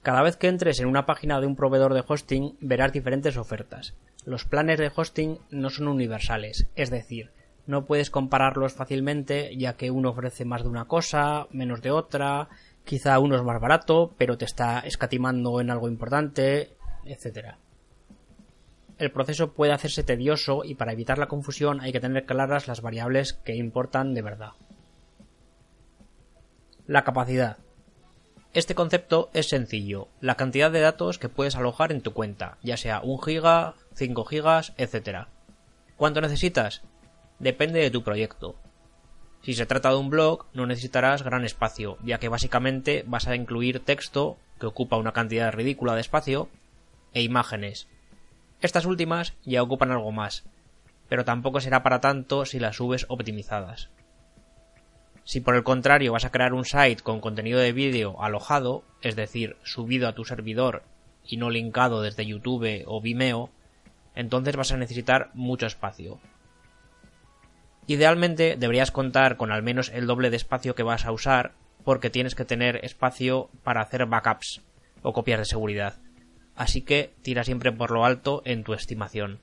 Cada 0.00 0.22
vez 0.22 0.38
que 0.38 0.48
entres 0.48 0.80
en 0.80 0.86
una 0.86 1.04
página 1.04 1.42
de 1.42 1.46
un 1.46 1.54
proveedor 1.54 1.92
de 1.92 2.02
hosting 2.06 2.56
verás 2.62 2.94
diferentes 2.94 3.36
ofertas. 3.36 3.94
Los 4.24 4.46
planes 4.46 4.78
de 4.78 4.90
hosting 4.96 5.38
no 5.50 5.68
son 5.68 5.86
universales, 5.86 6.66
es 6.76 6.88
decir, 6.88 7.30
no 7.68 7.84
puedes 7.84 8.10
compararlos 8.10 8.72
fácilmente 8.72 9.56
ya 9.56 9.76
que 9.76 9.92
uno 9.92 10.10
ofrece 10.10 10.44
más 10.44 10.64
de 10.64 10.68
una 10.68 10.86
cosa, 10.86 11.46
menos 11.52 11.80
de 11.82 11.92
otra, 11.92 12.48
Quizá 12.88 13.18
uno 13.18 13.36
es 13.36 13.42
más 13.42 13.60
barato, 13.60 14.14
pero 14.16 14.38
te 14.38 14.46
está 14.46 14.78
escatimando 14.80 15.60
en 15.60 15.70
algo 15.70 15.88
importante, 15.88 16.74
etc. 17.04 17.56
El 18.96 19.12
proceso 19.12 19.52
puede 19.52 19.74
hacerse 19.74 20.04
tedioso 20.04 20.64
y 20.64 20.74
para 20.74 20.94
evitar 20.94 21.18
la 21.18 21.28
confusión 21.28 21.82
hay 21.82 21.92
que 21.92 22.00
tener 22.00 22.24
claras 22.24 22.66
las 22.66 22.80
variables 22.80 23.34
que 23.34 23.54
importan 23.54 24.14
de 24.14 24.22
verdad. 24.22 24.52
La 26.86 27.04
capacidad. 27.04 27.58
Este 28.54 28.74
concepto 28.74 29.28
es 29.34 29.50
sencillo, 29.50 30.08
la 30.22 30.36
cantidad 30.36 30.70
de 30.70 30.80
datos 30.80 31.18
que 31.18 31.28
puedes 31.28 31.56
alojar 31.56 31.92
en 31.92 32.00
tu 32.00 32.14
cuenta, 32.14 32.56
ya 32.62 32.78
sea 32.78 33.02
1 33.04 33.18
giga, 33.18 33.74
5 33.96 34.24
gigas, 34.24 34.72
etc. 34.78 35.26
¿Cuánto 35.98 36.22
necesitas? 36.22 36.80
Depende 37.38 37.80
de 37.80 37.90
tu 37.90 38.02
proyecto. 38.02 38.56
Si 39.42 39.54
se 39.54 39.66
trata 39.66 39.90
de 39.90 39.96
un 39.96 40.10
blog, 40.10 40.46
no 40.52 40.66
necesitarás 40.66 41.22
gran 41.22 41.44
espacio, 41.44 41.96
ya 42.02 42.18
que 42.18 42.28
básicamente 42.28 43.04
vas 43.06 43.28
a 43.28 43.36
incluir 43.36 43.80
texto, 43.80 44.36
que 44.58 44.66
ocupa 44.66 44.96
una 44.96 45.12
cantidad 45.12 45.52
ridícula 45.52 45.94
de 45.94 46.00
espacio, 46.00 46.48
e 47.14 47.22
imágenes. 47.22 47.88
Estas 48.60 48.86
últimas 48.86 49.34
ya 49.44 49.62
ocupan 49.62 49.92
algo 49.92 50.10
más, 50.10 50.44
pero 51.08 51.24
tampoco 51.24 51.60
será 51.60 51.82
para 51.82 52.00
tanto 52.00 52.44
si 52.44 52.58
las 52.58 52.76
subes 52.76 53.06
optimizadas. 53.08 53.88
Si 55.24 55.40
por 55.40 55.54
el 55.54 55.62
contrario 55.62 56.12
vas 56.12 56.24
a 56.24 56.30
crear 56.30 56.54
un 56.54 56.64
site 56.64 57.02
con 57.02 57.20
contenido 57.20 57.60
de 57.60 57.72
vídeo 57.72 58.20
alojado, 58.22 58.82
es 59.02 59.14
decir, 59.14 59.56
subido 59.62 60.08
a 60.08 60.14
tu 60.14 60.24
servidor 60.24 60.82
y 61.24 61.36
no 61.36 61.50
linkado 61.50 62.02
desde 62.02 62.26
YouTube 62.26 62.82
o 62.86 63.00
Vimeo, 63.00 63.50
entonces 64.14 64.56
vas 64.56 64.72
a 64.72 64.78
necesitar 64.78 65.30
mucho 65.34 65.66
espacio. 65.66 66.18
Idealmente 67.88 68.56
deberías 68.56 68.92
contar 68.92 69.38
con 69.38 69.50
al 69.50 69.62
menos 69.62 69.90
el 69.94 70.06
doble 70.06 70.28
de 70.28 70.36
espacio 70.36 70.74
que 70.74 70.82
vas 70.82 71.06
a 71.06 71.10
usar 71.10 71.54
porque 71.84 72.10
tienes 72.10 72.34
que 72.34 72.44
tener 72.44 72.84
espacio 72.84 73.48
para 73.64 73.80
hacer 73.80 74.04
backups 74.04 74.60
o 75.02 75.14
copias 75.14 75.38
de 75.38 75.46
seguridad. 75.46 75.94
Así 76.54 76.82
que 76.82 77.14
tira 77.22 77.44
siempre 77.44 77.72
por 77.72 77.90
lo 77.90 78.04
alto 78.04 78.42
en 78.44 78.62
tu 78.62 78.74
estimación. 78.74 79.40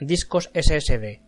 Discos 0.00 0.50
SSD 0.54 1.20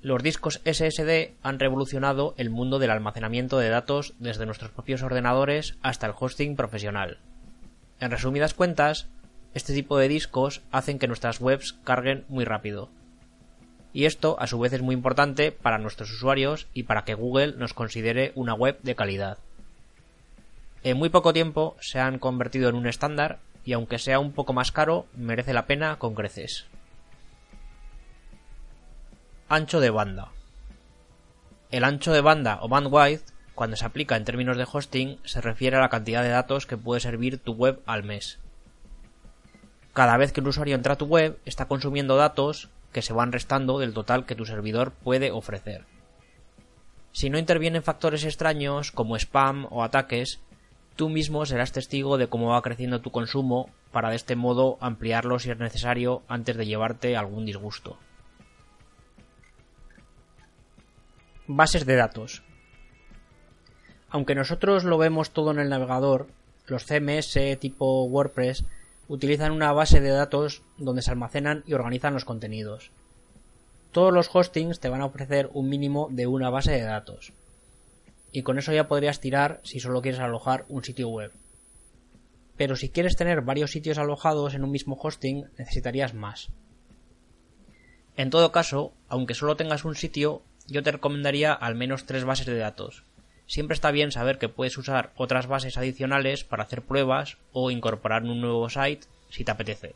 los 0.00 0.22
discos 0.22 0.60
SSD 0.64 1.34
han 1.42 1.58
revolucionado 1.58 2.34
el 2.36 2.50
mundo 2.50 2.78
del 2.78 2.90
almacenamiento 2.90 3.58
de 3.58 3.68
datos 3.68 4.14
desde 4.20 4.46
nuestros 4.46 4.70
propios 4.70 5.02
ordenadores 5.02 5.76
hasta 5.82 6.06
el 6.06 6.14
hosting 6.16 6.54
profesional. 6.54 7.18
En 7.98 8.12
resumidas 8.12 8.54
cuentas, 8.54 9.08
este 9.54 9.74
tipo 9.74 9.98
de 9.98 10.08
discos 10.08 10.62
hacen 10.70 10.98
que 10.98 11.08
nuestras 11.08 11.40
webs 11.40 11.72
carguen 11.84 12.24
muy 12.28 12.44
rápido. 12.44 12.90
Y 13.92 14.04
esto 14.04 14.36
a 14.38 14.46
su 14.46 14.58
vez 14.58 14.72
es 14.72 14.82
muy 14.82 14.94
importante 14.94 15.50
para 15.50 15.78
nuestros 15.78 16.12
usuarios 16.12 16.68
y 16.74 16.84
para 16.84 17.04
que 17.04 17.14
Google 17.14 17.54
nos 17.56 17.74
considere 17.74 18.32
una 18.34 18.54
web 18.54 18.78
de 18.82 18.94
calidad. 18.94 19.38
En 20.84 20.96
muy 20.96 21.08
poco 21.08 21.32
tiempo 21.32 21.76
se 21.80 21.98
han 21.98 22.18
convertido 22.18 22.68
en 22.68 22.76
un 22.76 22.86
estándar 22.86 23.38
y 23.64 23.72
aunque 23.72 23.98
sea 23.98 24.18
un 24.18 24.32
poco 24.32 24.52
más 24.52 24.72
caro, 24.72 25.06
merece 25.16 25.52
la 25.52 25.66
pena 25.66 25.98
con 25.98 26.14
creces. 26.14 26.66
Ancho 29.48 29.80
de 29.80 29.90
banda. 29.90 30.28
El 31.70 31.84
ancho 31.84 32.12
de 32.12 32.20
banda 32.20 32.58
o 32.62 32.68
bandwidth, 32.68 33.24
cuando 33.54 33.76
se 33.76 33.84
aplica 33.84 34.16
en 34.16 34.24
términos 34.24 34.56
de 34.56 34.66
hosting, 34.70 35.18
se 35.24 35.40
refiere 35.40 35.76
a 35.76 35.80
la 35.80 35.88
cantidad 35.88 36.22
de 36.22 36.28
datos 36.28 36.66
que 36.66 36.76
puede 36.76 37.00
servir 37.00 37.38
tu 37.38 37.52
web 37.52 37.80
al 37.86 38.04
mes. 38.04 38.38
Cada 39.98 40.16
vez 40.16 40.30
que 40.30 40.40
un 40.40 40.46
usuario 40.46 40.76
entra 40.76 40.92
a 40.92 40.96
tu 40.96 41.06
web, 41.06 41.40
está 41.44 41.66
consumiendo 41.66 42.14
datos 42.14 42.70
que 42.92 43.02
se 43.02 43.12
van 43.12 43.32
restando 43.32 43.80
del 43.80 43.94
total 43.94 44.26
que 44.26 44.36
tu 44.36 44.46
servidor 44.46 44.92
puede 44.92 45.32
ofrecer. 45.32 45.86
Si 47.10 47.30
no 47.30 47.36
intervienen 47.36 47.82
factores 47.82 48.22
extraños 48.22 48.92
como 48.92 49.16
spam 49.16 49.66
o 49.70 49.82
ataques, 49.82 50.38
tú 50.94 51.08
mismo 51.08 51.44
serás 51.46 51.72
testigo 51.72 52.16
de 52.16 52.28
cómo 52.28 52.50
va 52.50 52.62
creciendo 52.62 53.00
tu 53.00 53.10
consumo 53.10 53.70
para 53.90 54.10
de 54.10 54.14
este 54.14 54.36
modo 54.36 54.78
ampliarlo 54.80 55.40
si 55.40 55.50
es 55.50 55.58
necesario 55.58 56.22
antes 56.28 56.56
de 56.56 56.66
llevarte 56.66 57.16
algún 57.16 57.44
disgusto. 57.44 57.98
Bases 61.48 61.86
de 61.86 61.96
datos. 61.96 62.44
Aunque 64.10 64.36
nosotros 64.36 64.84
lo 64.84 64.96
vemos 64.96 65.32
todo 65.32 65.50
en 65.50 65.58
el 65.58 65.70
navegador, 65.70 66.28
los 66.68 66.84
CMS 66.84 67.36
tipo 67.58 68.04
WordPress 68.04 68.64
utilizan 69.08 69.52
una 69.52 69.72
base 69.72 70.00
de 70.00 70.10
datos 70.10 70.62
donde 70.76 71.02
se 71.02 71.10
almacenan 71.10 71.64
y 71.66 71.72
organizan 71.72 72.14
los 72.14 72.24
contenidos. 72.24 72.92
Todos 73.90 74.12
los 74.12 74.28
hostings 74.32 74.80
te 74.80 74.90
van 74.90 75.00
a 75.00 75.06
ofrecer 75.06 75.50
un 75.54 75.68
mínimo 75.68 76.08
de 76.10 76.26
una 76.26 76.50
base 76.50 76.72
de 76.72 76.82
datos. 76.82 77.32
Y 78.30 78.42
con 78.42 78.58
eso 78.58 78.72
ya 78.72 78.86
podrías 78.86 79.20
tirar 79.20 79.60
si 79.64 79.80
solo 79.80 80.02
quieres 80.02 80.20
alojar 80.20 80.66
un 80.68 80.84
sitio 80.84 81.08
web. 81.08 81.32
Pero 82.56 82.76
si 82.76 82.90
quieres 82.90 83.16
tener 83.16 83.40
varios 83.40 83.70
sitios 83.70 83.98
alojados 83.98 84.54
en 84.54 84.62
un 84.62 84.70
mismo 84.70 84.98
hosting, 85.00 85.46
necesitarías 85.56 86.12
más. 86.12 86.50
En 88.16 88.30
todo 88.30 88.52
caso, 88.52 88.92
aunque 89.08 89.34
solo 89.34 89.56
tengas 89.56 89.84
un 89.84 89.94
sitio, 89.94 90.42
yo 90.66 90.82
te 90.82 90.92
recomendaría 90.92 91.52
al 91.52 91.76
menos 91.76 92.04
tres 92.04 92.24
bases 92.24 92.46
de 92.46 92.58
datos. 92.58 93.04
Siempre 93.48 93.72
está 93.72 93.90
bien 93.90 94.12
saber 94.12 94.38
que 94.38 94.50
puedes 94.50 94.76
usar 94.76 95.10
otras 95.16 95.46
bases 95.46 95.78
adicionales 95.78 96.44
para 96.44 96.64
hacer 96.64 96.82
pruebas 96.82 97.38
o 97.52 97.70
incorporar 97.70 98.22
un 98.22 98.42
nuevo 98.42 98.68
site 98.68 99.06
si 99.30 99.42
te 99.42 99.50
apetece. 99.50 99.94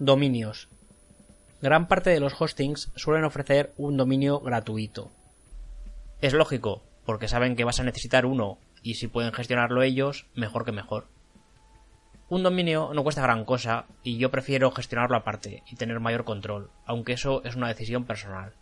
Dominios. 0.00 0.68
Gran 1.62 1.86
parte 1.86 2.10
de 2.10 2.18
los 2.18 2.34
hostings 2.38 2.90
suelen 2.96 3.24
ofrecer 3.24 3.72
un 3.76 3.96
dominio 3.96 4.40
gratuito. 4.40 5.12
Es 6.20 6.32
lógico, 6.32 6.82
porque 7.06 7.28
saben 7.28 7.54
que 7.54 7.64
vas 7.64 7.78
a 7.78 7.84
necesitar 7.84 8.26
uno 8.26 8.58
y 8.82 8.94
si 8.94 9.06
pueden 9.06 9.32
gestionarlo 9.32 9.84
ellos, 9.84 10.26
mejor 10.34 10.64
que 10.64 10.72
mejor. 10.72 11.06
Un 12.28 12.42
dominio 12.42 12.90
no 12.92 13.04
cuesta 13.04 13.22
gran 13.22 13.44
cosa 13.44 13.86
y 14.02 14.18
yo 14.18 14.32
prefiero 14.32 14.72
gestionarlo 14.72 15.16
aparte 15.16 15.62
y 15.70 15.76
tener 15.76 16.00
mayor 16.00 16.24
control, 16.24 16.70
aunque 16.86 17.12
eso 17.12 17.44
es 17.44 17.54
una 17.54 17.68
decisión 17.68 18.04
personal. 18.04 18.52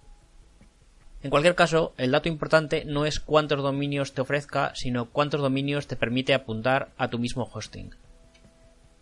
En 1.22 1.30
cualquier 1.30 1.54
caso, 1.54 1.94
el 1.98 2.10
dato 2.10 2.28
importante 2.28 2.84
no 2.84 3.06
es 3.06 3.20
cuántos 3.20 3.62
dominios 3.62 4.12
te 4.12 4.22
ofrezca, 4.22 4.74
sino 4.74 5.10
cuántos 5.10 5.40
dominios 5.40 5.86
te 5.86 5.96
permite 5.96 6.34
apuntar 6.34 6.90
a 6.96 7.08
tu 7.08 7.18
mismo 7.18 7.48
hosting. 7.52 7.94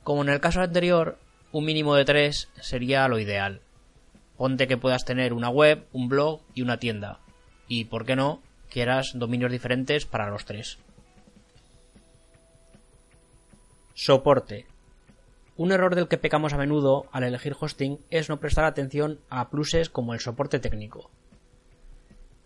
Como 0.04 0.22
en 0.22 0.28
el 0.28 0.40
caso 0.40 0.60
anterior, 0.60 1.18
un 1.50 1.64
mínimo 1.64 1.94
de 1.94 2.04
tres 2.04 2.50
sería 2.60 3.08
lo 3.08 3.18
ideal. 3.18 3.62
Ponte 4.36 4.68
que 4.68 4.76
puedas 4.76 5.06
tener 5.06 5.32
una 5.32 5.48
web, 5.48 5.86
un 5.92 6.08
blog 6.08 6.40
y 6.54 6.62
una 6.62 6.78
tienda. 6.78 7.20
Y, 7.68 7.86
¿por 7.86 8.04
qué 8.04 8.16
no?, 8.16 8.42
quieras 8.68 9.12
dominios 9.14 9.50
diferentes 9.50 10.04
para 10.04 10.28
los 10.28 10.44
tres. 10.44 10.78
Soporte. 13.94 14.66
Un 15.56 15.72
error 15.72 15.94
del 15.94 16.08
que 16.08 16.18
pecamos 16.18 16.52
a 16.52 16.58
menudo 16.58 17.06
al 17.12 17.24
elegir 17.24 17.56
hosting 17.58 17.98
es 18.10 18.28
no 18.28 18.40
prestar 18.40 18.64
atención 18.64 19.20
a 19.28 19.50
pluses 19.50 19.90
como 19.90 20.14
el 20.14 20.20
soporte 20.20 20.58
técnico. 20.58 21.10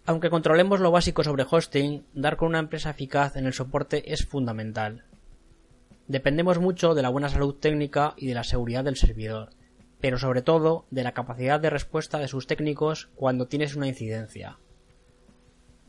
Aunque 0.06 0.28
controlemos 0.28 0.80
lo 0.80 0.90
básico 0.90 1.24
sobre 1.24 1.46
hosting, 1.48 2.04
dar 2.12 2.36
con 2.36 2.48
una 2.48 2.58
empresa 2.58 2.90
eficaz 2.90 3.36
en 3.36 3.46
el 3.46 3.54
soporte 3.54 4.12
es 4.12 4.26
fundamental. 4.26 5.04
Dependemos 6.08 6.58
mucho 6.58 6.94
de 6.94 7.00
la 7.00 7.08
buena 7.08 7.30
salud 7.30 7.54
técnica 7.54 8.12
y 8.18 8.26
de 8.26 8.34
la 8.34 8.44
seguridad 8.44 8.84
del 8.84 8.96
servidor, 8.96 9.50
pero 10.00 10.18
sobre 10.18 10.42
todo 10.42 10.84
de 10.90 11.04
la 11.04 11.12
capacidad 11.12 11.58
de 11.58 11.70
respuesta 11.70 12.18
de 12.18 12.28
sus 12.28 12.46
técnicos 12.46 13.08
cuando 13.14 13.46
tienes 13.46 13.76
una 13.76 13.88
incidencia. 13.88 14.58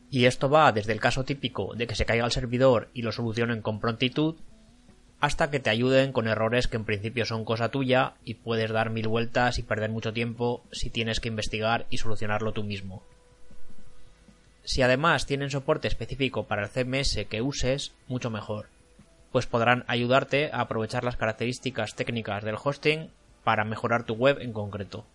Y 0.10 0.26
esto 0.26 0.50
va 0.50 0.72
desde 0.72 0.94
el 0.94 1.02
caso 1.02 1.26
típico 1.26 1.76
de 1.76 1.86
que 1.86 1.96
se 1.96 2.06
caiga 2.06 2.24
el 2.24 2.32
servidor 2.32 2.90
y 2.94 3.02
lo 3.02 3.12
solucionen 3.12 3.62
con 3.62 3.82
prontitud, 3.82 4.36
hasta 5.20 5.50
que 5.52 5.60
te 5.60 5.70
ayuden 5.70 6.14
con 6.14 6.30
errores 6.30 6.70
que 6.70 6.78
en 6.78 6.86
principio 6.86 7.26
son 7.26 7.44
cosa 7.44 7.70
tuya 7.70 8.14
y 8.24 8.36
puedes 8.36 8.72
dar 8.72 8.92
mil 8.92 9.10
vueltas 9.10 9.60
y 9.60 9.64
perder 9.64 9.90
mucho 9.90 10.14
tiempo 10.14 10.64
si 10.72 10.90
tienes 10.90 11.20
que 11.20 11.28
investigar 11.28 11.86
y 11.90 11.98
solucionarlo 11.98 12.54
tú 12.54 12.64
mismo. 12.64 13.04
Si 14.66 14.82
además 14.82 15.28
tienen 15.28 15.52
soporte 15.52 15.88
específico 15.88 16.48
para 16.48 16.64
el 16.64 16.70
CMS 16.70 17.26
que 17.30 17.42
uses, 17.42 17.94
mucho 18.08 18.32
mejor, 18.32 18.68
pues 19.32 19.46
podrán 19.46 19.84
ayudarte 19.88 20.50
a 20.52 20.62
aprovechar 20.62 21.04
las 21.04 21.18
características 21.18 21.96
técnicas 21.96 22.44
del 22.44 22.58
hosting 22.62 23.12
para 23.44 23.64
mejorar 23.64 24.06
tu 24.06 24.16
web 24.16 24.40
en 24.40 24.54
concreto. 24.54 25.06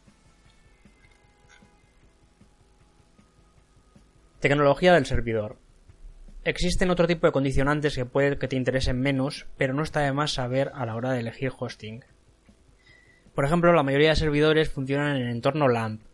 Tecnología 4.38 4.94
del 4.94 5.04
servidor. 5.04 5.56
Existen 6.44 6.90
otro 6.90 7.06
tipo 7.06 7.26
de 7.26 7.32
condicionantes 7.32 7.96
que 7.96 8.06
puede 8.06 8.38
que 8.38 8.48
te 8.48 8.56
interesen 8.56 9.00
menos, 9.00 9.46
pero 9.58 9.74
no 9.74 9.82
está 9.82 10.00
de 10.00 10.12
más 10.12 10.32
saber 10.32 10.70
a 10.74 10.86
la 10.86 10.94
hora 10.94 11.10
de 11.10 11.20
elegir 11.20 11.52
hosting. 11.58 12.04
Por 13.34 13.44
ejemplo, 13.44 13.72
la 13.72 13.82
mayoría 13.82 14.10
de 14.10 14.16
servidores 14.16 14.70
funcionan 14.70 15.16
en 15.16 15.22
el 15.22 15.30
entorno 15.30 15.68
LAMP. 15.68 16.09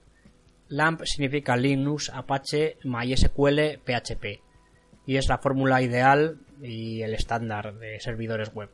LAMP 0.69 1.05
significa 1.05 1.57
Linux, 1.57 2.11
Apache, 2.11 2.79
MySQL, 2.85 3.79
PHP, 3.85 4.43
y 5.07 5.17
es 5.17 5.29
la 5.29 5.39
fórmula 5.39 5.83
ideal 5.83 6.41
y 6.63 7.03
el 7.03 7.15
estándar 7.15 7.75
de 7.75 8.01
servidores 8.01 8.53
web. 8.53 8.71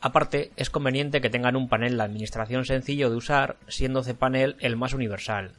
Aparte, 0.00 0.50
es 0.56 0.70
conveniente 0.70 1.20
que 1.20 1.30
tengan 1.30 1.54
un 1.54 1.68
panel 1.68 1.96
de 1.96 2.02
administración 2.02 2.64
sencillo 2.64 3.08
de 3.08 3.16
usar, 3.16 3.58
siendo 3.68 4.02
cPanel 4.02 4.56
el 4.58 4.76
más 4.76 4.94
universal. 4.94 5.52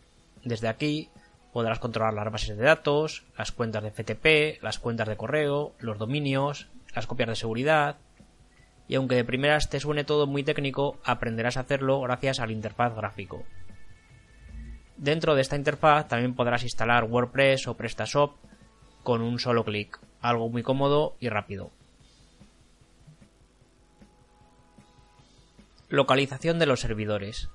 Desde 0.43 0.67
aquí 0.67 1.09
Podrás 1.53 1.77
controlar 1.77 2.15
las 2.15 2.31
bases 2.31 2.57
de 2.57 2.63
datos, 2.63 3.25
las 3.37 3.51
cuentas 3.51 3.83
de 3.83 3.91
FTP, 3.91 4.61
las 4.63 4.79
cuentas 4.79 5.07
de 5.07 5.15
correo, 5.15 5.73
los 5.77 5.99
dominios, 5.99 6.67
las 6.95 7.05
copias 7.05 7.29
de 7.29 7.35
seguridad. 7.35 7.97
Y 8.87 8.95
aunque 8.95 9.15
de 9.15 9.23
primeras 9.23 9.69
te 9.69 9.79
suene 9.79 10.03
todo 10.03 10.25
muy 10.25 10.43
técnico, 10.43 10.97
aprenderás 11.05 11.57
a 11.57 11.61
hacerlo 11.61 12.01
gracias 12.01 12.39
al 12.39 12.49
interfaz 12.49 12.95
gráfico. 12.95 13.43
Dentro 14.97 15.35
de 15.35 15.41
esta 15.41 15.55
interfaz 15.55 16.07
también 16.07 16.35
podrás 16.35 16.63
instalar 16.63 17.05
WordPress 17.05 17.67
o 17.67 17.75
PrestaShop 17.75 18.35
con 19.03 19.21
un 19.21 19.39
solo 19.39 19.65
clic, 19.65 19.99
algo 20.21 20.49
muy 20.49 20.63
cómodo 20.63 21.15
y 21.19 21.29
rápido. 21.29 21.71
Localización 25.89 26.57
de 26.59 26.65
los 26.65 26.79
servidores. 26.79 27.49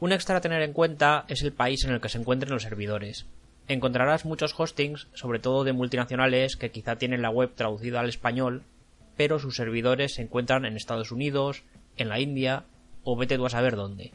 Un 0.00 0.12
extra 0.12 0.36
a 0.36 0.40
tener 0.40 0.62
en 0.62 0.72
cuenta 0.72 1.24
es 1.28 1.42
el 1.42 1.52
país 1.52 1.84
en 1.84 1.92
el 1.92 2.00
que 2.00 2.08
se 2.08 2.18
encuentren 2.18 2.52
los 2.52 2.62
servidores. 2.62 3.26
Encontrarás 3.66 4.24
muchos 4.24 4.58
hostings, 4.58 5.08
sobre 5.12 5.40
todo 5.40 5.64
de 5.64 5.72
multinacionales, 5.72 6.56
que 6.56 6.70
quizá 6.70 6.96
tienen 6.96 7.20
la 7.20 7.30
web 7.30 7.52
traducida 7.54 8.00
al 8.00 8.08
español, 8.08 8.62
pero 9.16 9.38
sus 9.38 9.56
servidores 9.56 10.14
se 10.14 10.22
encuentran 10.22 10.64
en 10.64 10.76
Estados 10.76 11.12
Unidos, 11.12 11.64
en 11.96 12.08
la 12.08 12.20
India 12.20 12.64
o 13.02 13.16
vete 13.16 13.36
tú 13.36 13.46
a 13.46 13.50
saber 13.50 13.76
dónde. 13.76 14.12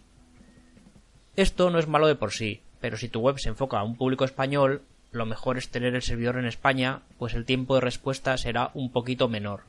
Esto 1.36 1.72
no 1.72 1.80
es 1.80 1.88
malo 1.88 2.06
de 2.06 2.16
por 2.16 2.32
sí, 2.32 2.62
pero 2.80 2.96
si 2.96 3.10
tu 3.10 3.20
web 3.20 3.40
se 3.40 3.50
enfoca 3.50 3.80
a 3.80 3.84
un 3.84 3.98
público 3.98 4.24
español, 4.24 4.84
lo 5.12 5.26
mejor 5.26 5.58
es 5.58 5.70
tener 5.70 5.96
el 5.96 6.04
servidor 6.04 6.38
en 6.38 6.46
España, 6.46 7.02
pues 7.18 7.34
el 7.34 7.46
tiempo 7.46 7.74
de 7.74 7.82
respuesta 7.82 8.38
será 8.38 8.70
un 8.76 8.92
poquito 8.92 9.28
menor. 9.28 9.62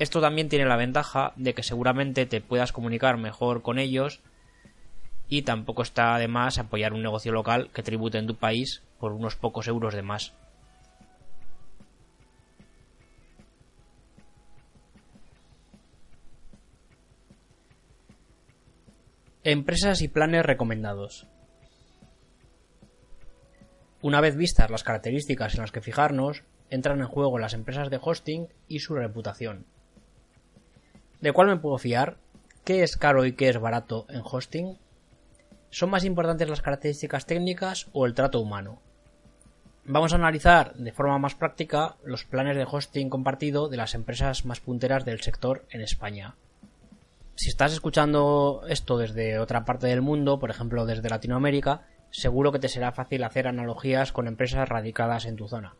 Esto 0.00 0.20
también 0.20 0.48
tiene 0.48 0.64
la 0.64 0.76
ventaja 0.76 1.32
de 1.36 1.54
que 1.54 1.62
seguramente 1.62 2.26
te 2.26 2.40
puedas 2.40 2.72
comunicar 2.72 3.16
mejor 3.16 3.62
con 3.62 3.78
ellos 3.78 4.20
y 5.28 5.42
tampoco 5.42 5.82
está 5.82 6.18
de 6.18 6.26
más 6.26 6.58
apoyar 6.58 6.92
un 6.92 7.02
negocio 7.02 7.30
local 7.30 7.70
que 7.72 7.82
tribute 7.84 8.18
en 8.18 8.26
tu 8.26 8.34
país 8.34 8.82
por 8.98 9.12
unos 9.12 9.36
pocos 9.36 9.68
euros 9.68 9.94
de 9.94 10.02
más. 10.02 10.32
Empresas 19.50 20.02
y 20.02 20.08
planes 20.08 20.44
recomendados. 20.44 21.26
Una 24.02 24.20
vez 24.20 24.36
vistas 24.36 24.68
las 24.68 24.84
características 24.84 25.54
en 25.54 25.62
las 25.62 25.72
que 25.72 25.80
fijarnos, 25.80 26.44
entran 26.68 27.00
en 27.00 27.06
juego 27.06 27.38
las 27.38 27.54
empresas 27.54 27.88
de 27.88 27.98
hosting 27.98 28.48
y 28.66 28.80
su 28.80 28.94
reputación. 28.94 29.64
¿De 31.22 31.32
cuál 31.32 31.48
me 31.48 31.56
puedo 31.56 31.78
fiar? 31.78 32.18
¿Qué 32.62 32.82
es 32.82 32.98
caro 32.98 33.24
y 33.24 33.32
qué 33.32 33.48
es 33.48 33.58
barato 33.58 34.04
en 34.10 34.20
hosting? 34.22 34.76
¿Son 35.70 35.88
más 35.88 36.04
importantes 36.04 36.50
las 36.50 36.60
características 36.60 37.24
técnicas 37.24 37.88
o 37.94 38.04
el 38.04 38.12
trato 38.12 38.40
humano? 38.40 38.82
Vamos 39.86 40.12
a 40.12 40.16
analizar 40.16 40.74
de 40.74 40.92
forma 40.92 41.18
más 41.18 41.34
práctica 41.34 41.96
los 42.04 42.26
planes 42.26 42.54
de 42.54 42.66
hosting 42.70 43.08
compartido 43.08 43.70
de 43.70 43.78
las 43.78 43.94
empresas 43.94 44.44
más 44.44 44.60
punteras 44.60 45.06
del 45.06 45.22
sector 45.22 45.64
en 45.70 45.80
España. 45.80 46.36
Si 47.38 47.50
estás 47.50 47.72
escuchando 47.72 48.62
esto 48.68 48.98
desde 48.98 49.38
otra 49.38 49.64
parte 49.64 49.86
del 49.86 50.02
mundo, 50.02 50.40
por 50.40 50.50
ejemplo 50.50 50.86
desde 50.86 51.08
Latinoamérica, 51.08 51.86
seguro 52.10 52.50
que 52.50 52.58
te 52.58 52.68
será 52.68 52.90
fácil 52.90 53.22
hacer 53.22 53.46
analogías 53.46 54.10
con 54.10 54.26
empresas 54.26 54.68
radicadas 54.68 55.24
en 55.24 55.36
tu 55.36 55.46
zona. 55.46 55.76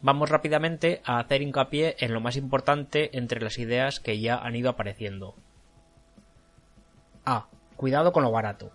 Vamos 0.00 0.28
rápidamente 0.28 1.02
a 1.04 1.20
hacer 1.20 1.40
hincapié 1.40 1.94
en 2.00 2.12
lo 2.12 2.20
más 2.20 2.36
importante 2.36 3.16
entre 3.16 3.40
las 3.40 3.56
ideas 3.58 4.00
que 4.00 4.18
ya 4.18 4.38
han 4.38 4.56
ido 4.56 4.70
apareciendo. 4.70 5.36
A. 7.24 7.46
Cuidado 7.76 8.12
con 8.12 8.24
lo 8.24 8.32
barato. 8.32 8.72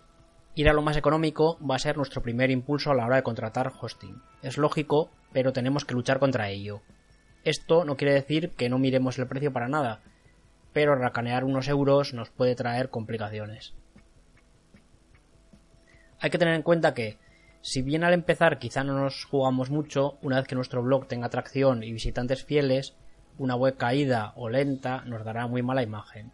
Ir 0.55 0.69
a 0.69 0.73
lo 0.73 0.81
más 0.81 0.95
económico 0.95 1.57
va 1.59 1.75
a 1.75 1.79
ser 1.79 1.97
nuestro 1.97 2.21
primer 2.21 2.51
impulso 2.51 2.91
a 2.91 2.95
la 2.95 3.05
hora 3.05 3.17
de 3.17 3.23
contratar 3.23 3.73
hosting. 3.81 4.21
Es 4.41 4.57
lógico, 4.57 5.11
pero 5.33 5.51
tenemos 5.51 5.83
que 5.83 5.93
luchar 5.93 6.19
contra 6.19 6.47
ello. 6.47 6.83
Esto 7.43 7.83
no 7.83 7.97
quiere 7.97 8.13
decir 8.13 8.51
que 8.51 8.69
no 8.69 8.79
miremos 8.79 9.19
el 9.19 9.27
precio 9.27 9.51
para 9.51 9.67
nada, 9.67 10.01
pero 10.73 10.95
racanear 10.95 11.43
unos 11.43 11.67
euros 11.67 12.13
nos 12.13 12.29
puede 12.29 12.55
traer 12.55 12.89
complicaciones. 12.89 13.73
Hay 16.19 16.29
que 16.29 16.38
tener 16.38 16.55
en 16.55 16.63
cuenta 16.63 16.93
que, 16.93 17.17
si 17.62 17.82
bien 17.82 18.03
al 18.03 18.13
empezar 18.13 18.60
quizá 18.60 18.84
no 18.84 18.93
nos 18.93 19.25
jugamos 19.25 19.69
mucho, 19.69 20.17
una 20.21 20.38
vez 20.38 20.47
que 20.47 20.55
nuestro 20.55 20.84
blog 20.84 21.08
tenga 21.08 21.27
atracción 21.27 21.84
y 21.84 21.91
visitantes 21.91 22.43
fieles, 22.43 22.95
una 23.38 23.55
web 23.55 23.77
caída 23.77 24.34
o 24.36 24.49
lenta 24.49 25.03
nos 25.05 25.23
dará 25.23 25.47
muy 25.47 25.62
mala 25.62 25.84
imagen 25.84 26.32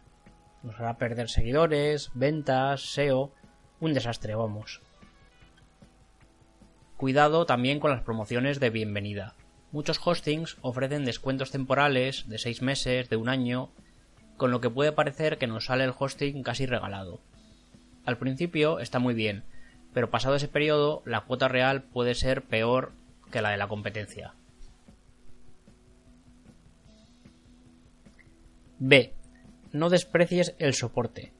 nos 0.66 0.78
hará 0.80 0.98
perder 0.98 1.28
seguidores, 1.28 2.10
ventas, 2.14 2.92
SEO, 2.92 3.32
un 3.80 3.94
desastre, 3.94 4.34
vamos. 4.34 4.82
Cuidado 6.96 7.46
también 7.46 7.78
con 7.78 7.90
las 7.90 8.02
promociones 8.02 8.58
de 8.58 8.70
bienvenida. 8.70 9.34
Muchos 9.70 10.00
hostings 10.04 10.56
ofrecen 10.62 11.04
descuentos 11.04 11.50
temporales 11.50 12.28
de 12.28 12.38
6 12.38 12.62
meses, 12.62 13.08
de 13.08 13.16
un 13.16 13.28
año, 13.28 13.70
con 14.36 14.50
lo 14.50 14.60
que 14.60 14.70
puede 14.70 14.92
parecer 14.92 15.38
que 15.38 15.46
nos 15.46 15.66
sale 15.66 15.84
el 15.84 15.94
hosting 15.96 16.42
casi 16.42 16.66
regalado. 16.66 17.20
Al 18.04 18.18
principio 18.18 18.78
está 18.78 18.98
muy 18.98 19.14
bien, 19.14 19.44
pero 19.92 20.10
pasado 20.10 20.36
ese 20.36 20.48
periodo 20.48 21.02
la 21.04 21.22
cuota 21.22 21.48
real 21.48 21.82
puede 21.82 22.14
ser 22.14 22.42
peor 22.42 22.92
que 23.30 23.42
la 23.42 23.50
de 23.50 23.56
la 23.56 23.68
competencia. 23.68 24.34
B 28.78 29.14
no 29.72 29.90
desprecies 29.90 30.54
el 30.58 30.74
soporte. 30.74 31.32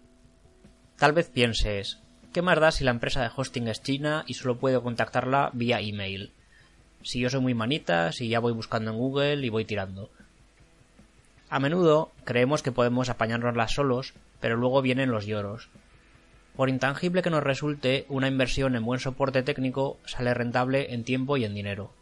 Tal 0.98 1.12
vez 1.12 1.28
pienses, 1.30 2.00
¿qué 2.32 2.42
más 2.42 2.61
da 2.61 2.70
si 2.70 2.85
la 2.85 2.90
empresa 2.90 3.22
de 3.22 3.30
hosting 3.35 3.68
es 3.68 3.82
china 3.82 4.24
y 4.26 4.35
solo 4.35 4.59
puedo 4.59 4.82
contactarla 4.82 5.50
vía 5.52 5.80
email? 5.80 6.32
Si 7.02 7.20
yo 7.20 7.30
soy 7.30 7.40
muy 7.40 7.54
manita, 7.54 8.12
si 8.12 8.28
ya 8.28 8.40
voy 8.40 8.52
buscando 8.52 8.90
en 8.90 8.96
Google 8.96 9.44
y 9.44 9.48
voy 9.48 9.64
tirando. 9.64 10.11
A 11.48 11.61
menudo 11.61 12.12
creemos 12.24 12.62
que 12.62 12.72
podemos 12.72 13.09
apañárnoslas 13.09 13.72
solos, 13.72 14.14
pero 14.40 14.56
luego 14.56 14.82
vienen 14.82 15.11
los 15.11 15.26
lloros. 15.26 15.70
Por 16.56 16.68
intangible 16.68 17.22
que 17.22 17.30
nos 17.30 17.44
resulte, 17.44 18.06
una 18.09 18.28
inversión 18.28 18.74
en 18.74 18.85
buen 18.85 18.98
soporte 18.98 19.42
técnico 19.42 19.98
sale 20.06 20.35
rentable 20.35 20.92
en 20.94 21.04
tiempo 21.04 21.37
y 21.37 21.44
en 21.44 21.54
dinero. 21.54 21.92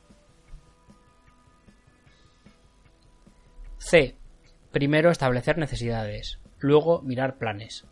C. 3.79 4.15
Primero 4.73 5.11
establecer 5.11 5.59
necesidades, 5.59 6.39
luego 6.59 7.03
mirar 7.03 7.37
planes. 7.37 7.85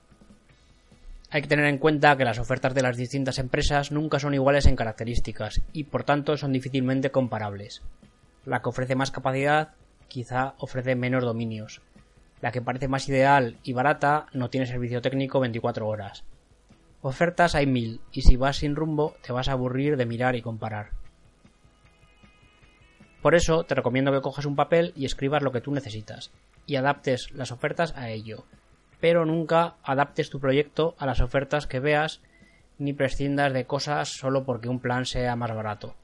Hay 1.31 1.43
que 1.43 1.49
tener 1.49 1.67
en 1.67 1.79
cuenta 1.79 2.17
que 2.17 2.25
las 2.25 2.39
ofertas 2.39 2.75
de 2.75 2.83
las 2.83 2.97
distintas 2.97 3.39
empresas 3.39 3.91
nunca 3.91 4.19
son 4.19 4.35
iguales 4.35 4.67
en 4.67 4.77
características 4.77 5.63
y 5.73 5.85
por 5.85 6.05
tanto 6.05 6.37
son 6.37 6.53
difícilmente 6.53 7.11
comparables. 7.11 7.83
La 8.45 8.63
que 8.63 8.69
ofrece 8.69 8.97
más 8.97 9.11
capacidad 9.11 9.75
quizá 10.09 10.55
ofrece 10.59 10.95
menos 10.95 11.25
dominios. 11.25 11.83
La 12.41 12.53
que 12.53 12.63
parece 12.63 12.89
más 12.89 13.09
ideal 13.09 13.59
y 13.63 13.73
barata 13.73 14.27
no 14.33 14.51
tiene 14.51 14.67
servicio 14.67 15.01
técnico 15.01 15.41
24 15.41 15.87
horas. 15.87 16.25
Ofertas 17.01 17.55
hay 17.55 17.67
mil 17.67 18.01
y 18.13 18.23
si 18.23 18.37
vas 18.37 18.59
sin 18.59 18.77
rumbo 18.77 19.15
te 19.23 19.33
vas 19.33 19.49
a 19.49 19.53
aburrir 19.53 19.97
de 19.97 20.07
mirar 20.07 20.37
y 20.37 20.43
comparar. 20.43 20.91
Por 23.23 23.37
eso 23.37 23.63
te 23.63 23.77
recomiendo 23.77 24.13
que 24.13 24.21
cojas 24.21 24.47
un 24.47 24.57
papel 24.57 24.93
y 24.97 25.05
escribas 25.05 25.43
lo 25.43 25.53
que 25.53 25.61
tú 25.61 25.71
necesitas, 25.73 26.33
y 26.67 26.75
adaptes 26.75 27.31
las 27.33 27.53
ofertas 27.53 27.97
a 27.97 28.11
ello. 28.11 28.45
Pero 29.01 29.25
nunca 29.25 29.77
adaptes 29.85 30.29
tu 30.29 30.41
proyecto 30.41 30.97
a 30.99 31.07
las 31.07 31.21
ofertas 31.21 31.69
que 31.69 31.79
veas 31.79 32.21
ni 32.79 32.93
prescindas 32.93 33.53
de 33.53 33.65
cosas 33.65 34.09
solo 34.09 34.45
porque 34.45 34.69
un 34.69 34.81
plan 34.81 35.07
sea 35.07 35.37
más 35.37 35.55
barato. 35.55 35.95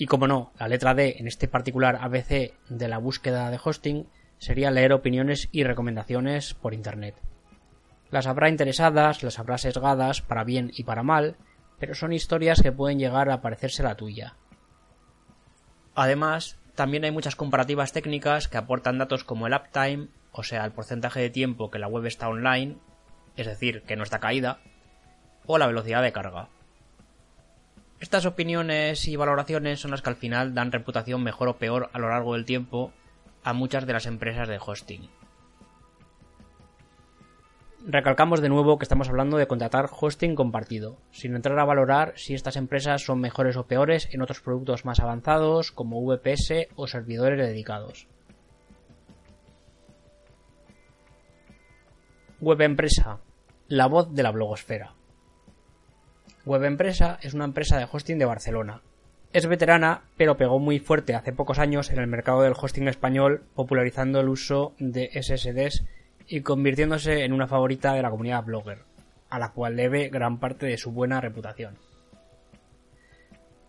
Y 0.00 0.06
como 0.06 0.28
no, 0.28 0.52
la 0.58 0.68
letra 0.68 0.94
D 0.94 1.16
en 1.18 1.26
este 1.26 1.48
particular 1.48 1.98
ABC 2.00 2.54
de 2.68 2.88
la 2.88 2.98
búsqueda 2.98 3.50
de 3.50 3.58
hosting 3.62 4.06
sería 4.38 4.70
leer 4.70 4.92
opiniones 4.92 5.48
y 5.50 5.64
recomendaciones 5.64 6.54
por 6.54 6.72
Internet. 6.72 7.16
Las 8.08 8.28
habrá 8.28 8.48
interesadas, 8.48 9.24
las 9.24 9.40
habrá 9.40 9.58
sesgadas 9.58 10.22
para 10.22 10.44
bien 10.44 10.70
y 10.72 10.84
para 10.84 11.02
mal, 11.02 11.36
pero 11.80 11.94
son 11.94 12.12
historias 12.12 12.62
que 12.62 12.70
pueden 12.70 13.00
llegar 13.00 13.28
a 13.28 13.42
parecerse 13.42 13.82
la 13.82 13.96
tuya. 13.96 14.36
Además, 15.96 16.60
también 16.76 17.04
hay 17.04 17.10
muchas 17.10 17.34
comparativas 17.34 17.92
técnicas 17.92 18.46
que 18.46 18.56
aportan 18.56 18.98
datos 18.98 19.24
como 19.24 19.48
el 19.48 19.54
uptime, 19.54 20.10
o 20.30 20.44
sea, 20.44 20.64
el 20.64 20.70
porcentaje 20.70 21.18
de 21.20 21.30
tiempo 21.30 21.72
que 21.72 21.80
la 21.80 21.88
web 21.88 22.06
está 22.06 22.28
online, 22.28 22.78
es 23.34 23.48
decir, 23.48 23.82
que 23.82 23.96
no 23.96 24.04
está 24.04 24.20
caída, 24.20 24.60
o 25.44 25.58
la 25.58 25.66
velocidad 25.66 26.02
de 26.02 26.12
carga. 26.12 26.50
Estas 28.00 28.26
opiniones 28.26 29.08
y 29.08 29.16
valoraciones 29.16 29.80
son 29.80 29.90
las 29.90 30.02
que 30.02 30.10
al 30.10 30.16
final 30.16 30.54
dan 30.54 30.70
reputación 30.70 31.22
mejor 31.22 31.48
o 31.48 31.58
peor 31.58 31.90
a 31.92 31.98
lo 31.98 32.08
largo 32.08 32.34
del 32.34 32.44
tiempo 32.44 32.92
a 33.42 33.52
muchas 33.52 33.86
de 33.86 33.92
las 33.92 34.06
empresas 34.06 34.46
de 34.46 34.60
hosting. 34.64 35.10
Recalcamos 37.84 38.40
de 38.40 38.48
nuevo 38.48 38.78
que 38.78 38.84
estamos 38.84 39.08
hablando 39.08 39.36
de 39.36 39.46
contratar 39.46 39.88
hosting 39.90 40.34
compartido, 40.34 40.98
sin 41.10 41.34
entrar 41.34 41.58
a 41.58 41.64
valorar 41.64 42.12
si 42.16 42.34
estas 42.34 42.56
empresas 42.56 43.02
son 43.02 43.20
mejores 43.20 43.56
o 43.56 43.66
peores 43.66 44.08
en 44.12 44.22
otros 44.22 44.40
productos 44.40 44.84
más 44.84 45.00
avanzados 45.00 45.72
como 45.72 46.00
VPS 46.04 46.68
o 46.76 46.86
servidores 46.86 47.38
dedicados. 47.38 48.06
Web 52.40 52.60
Empresa, 52.60 53.18
la 53.66 53.86
voz 53.86 54.12
de 54.12 54.22
la 54.22 54.30
blogosfera. 54.30 54.97
Web 56.44 56.64
Empresa 56.64 57.18
es 57.22 57.34
una 57.34 57.44
empresa 57.44 57.78
de 57.78 57.86
hosting 57.90 58.18
de 58.18 58.24
Barcelona. 58.24 58.82
Es 59.32 59.46
veterana, 59.46 60.02
pero 60.16 60.36
pegó 60.36 60.58
muy 60.58 60.78
fuerte 60.78 61.14
hace 61.14 61.32
pocos 61.32 61.58
años 61.58 61.90
en 61.90 61.98
el 61.98 62.06
mercado 62.06 62.42
del 62.42 62.54
hosting 62.58 62.88
español, 62.88 63.44
popularizando 63.54 64.20
el 64.20 64.28
uso 64.28 64.72
de 64.78 65.10
SSDs 65.12 65.84
y 66.26 66.40
convirtiéndose 66.40 67.24
en 67.24 67.32
una 67.32 67.46
favorita 67.46 67.92
de 67.92 68.02
la 68.02 68.10
comunidad 68.10 68.44
blogger, 68.44 68.84
a 69.28 69.38
la 69.38 69.52
cual 69.52 69.76
debe 69.76 70.08
gran 70.08 70.38
parte 70.38 70.66
de 70.66 70.78
su 70.78 70.92
buena 70.92 71.20
reputación. 71.20 71.76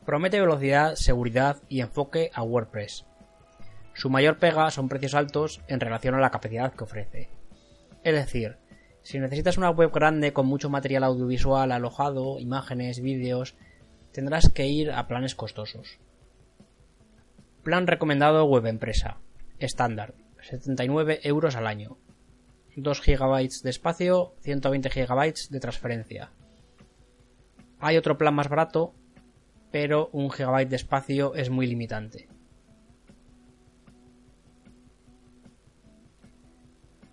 Promete 0.06 0.40
velocidad, 0.40 0.96
seguridad 0.96 1.58
y 1.68 1.82
enfoque 1.82 2.32
a 2.34 2.42
WordPress. 2.42 3.06
Su 3.94 4.10
mayor 4.10 4.38
pega 4.38 4.72
son 4.72 4.88
precios 4.88 5.14
altos 5.14 5.62
en 5.68 5.80
relación 5.80 6.16
a 6.16 6.20
la 6.20 6.32
capacidad 6.32 6.74
que 6.74 6.86
ofrece. 6.86 7.30
Es 8.04 8.16
decir, 8.16 8.58
si 9.02 9.20
necesitas 9.20 9.58
una 9.58 9.70
web 9.70 9.92
grande 9.92 10.34
con 10.34 10.46
mucho 10.46 10.70
material 10.70 11.04
audiovisual 11.04 11.72
alojado, 11.72 12.40
imágenes, 12.40 13.02
vídeos, 13.02 13.56
tendrás 14.12 14.50
que 14.50 14.68
ir 14.68 14.92
a 14.92 15.08
planes 15.08 15.36
costosos. 15.36 16.00
Plan 17.64 17.88
recomendado 17.88 18.46
web 18.46 18.66
empresa. 18.66 19.18
Estándar. 19.60 20.14
79 20.42 21.20
euros 21.24 21.56
al 21.56 21.68
año. 21.68 21.98
2 22.76 23.02
GB 23.02 23.50
de 23.64 23.70
espacio, 23.70 24.34
120 24.42 24.90
GB 24.90 25.34
de 25.50 25.60
transferencia. 25.60 26.32
Hay 27.80 27.98
otro 27.98 28.18
plan 28.18 28.34
más 28.34 28.48
barato, 28.48 28.94
pero 29.72 30.10
un 30.12 30.30
GB 30.30 30.68
de 30.68 30.76
espacio 30.76 31.36
es 31.36 31.50
muy 31.50 31.68
limitante. 31.68 32.28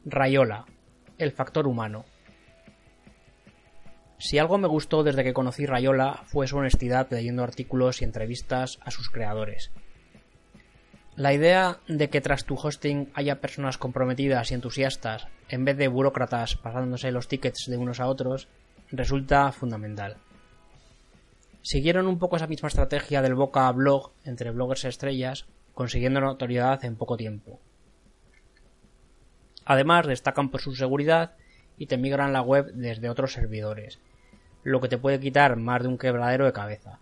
Rayola, 0.05 0.67
el 1.19 1.33
factor 1.33 1.67
humano. 1.67 2.05
Si 4.19 4.39
algo 4.39 4.57
me 4.59 4.69
gustó 4.69 5.03
desde 5.03 5.25
que 5.25 5.35
conocí 5.35 5.67
Rayola 5.67 6.23
fue 6.27 6.47
su 6.47 6.57
honestidad 6.57 7.09
leyendo 7.11 7.43
artículos 7.43 8.01
y 8.01 8.05
entrevistas 8.05 8.79
a 8.83 8.91
sus 8.91 9.11
creadores. 9.11 9.71
La 11.17 11.33
idea 11.33 11.81
de 11.89 12.11
que 12.11 12.21
tras 12.21 12.45
tu 12.45 12.55
hosting 12.55 13.11
haya 13.15 13.41
personas 13.41 13.79
comprometidas 13.79 14.51
y 14.51 14.55
entusiastas 14.55 15.29
en 15.49 15.65
vez 15.65 15.77
de 15.77 15.89
burócratas 15.89 16.57
pasándose 16.57 17.11
los 17.11 17.29
tickets 17.29 17.67
de 17.69 17.77
unos 17.77 18.01
a 18.01 18.07
otros 18.07 18.49
resulta 18.91 19.51
fundamental. 19.53 20.19
Siguieron 21.63 22.07
un 22.07 22.19
poco 22.19 22.37
esa 22.37 22.47
misma 22.47 22.69
estrategia 22.69 23.23
del 23.23 23.35
boca 23.35 23.67
a 23.67 23.73
blog 23.73 24.13
entre 24.25 24.51
bloggers 24.51 24.85
estrellas, 24.85 25.47
consiguiendo 25.75 26.21
notoriedad 26.21 26.85
en 26.85 26.97
poco 26.97 27.17
tiempo. 27.17 27.61
Además, 29.67 30.07
destacan 30.07 30.51
por 30.51 30.63
su 30.63 30.75
seguridad 30.75 31.37
y 31.77 31.87
te 31.87 31.99
migran 31.99 32.33
la 32.33 32.41
web 32.41 32.73
desde 32.73 33.11
otros 33.11 33.33
servidores, 33.33 34.01
lo 34.63 34.81
que 34.81 34.89
te 34.89 34.97
puede 34.97 35.21
quitar 35.21 35.57
más 35.57 35.83
de 35.83 35.89
un 35.89 35.99
quebradero 35.99 36.47
de 36.47 36.53
cabeza. 36.53 37.01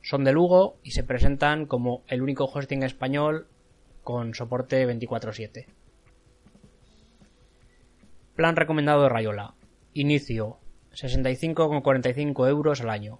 Son 0.00 0.24
de 0.24 0.32
Lugo 0.32 0.78
y 0.82 0.92
se 0.92 1.02
presentan 1.02 1.66
como 1.66 2.04
el 2.06 2.22
único 2.22 2.44
hosting 2.44 2.84
español 2.84 3.48
con 4.04 4.34
soporte 4.34 4.86
24/7. 4.86 5.66
Plan 8.36 8.56
recomendado 8.56 9.02
de 9.02 9.08
Rayola. 9.08 9.54
Inicio 9.92 10.58
65,45 10.92 12.48
euros 12.48 12.80
al 12.80 12.90
año. 12.90 13.18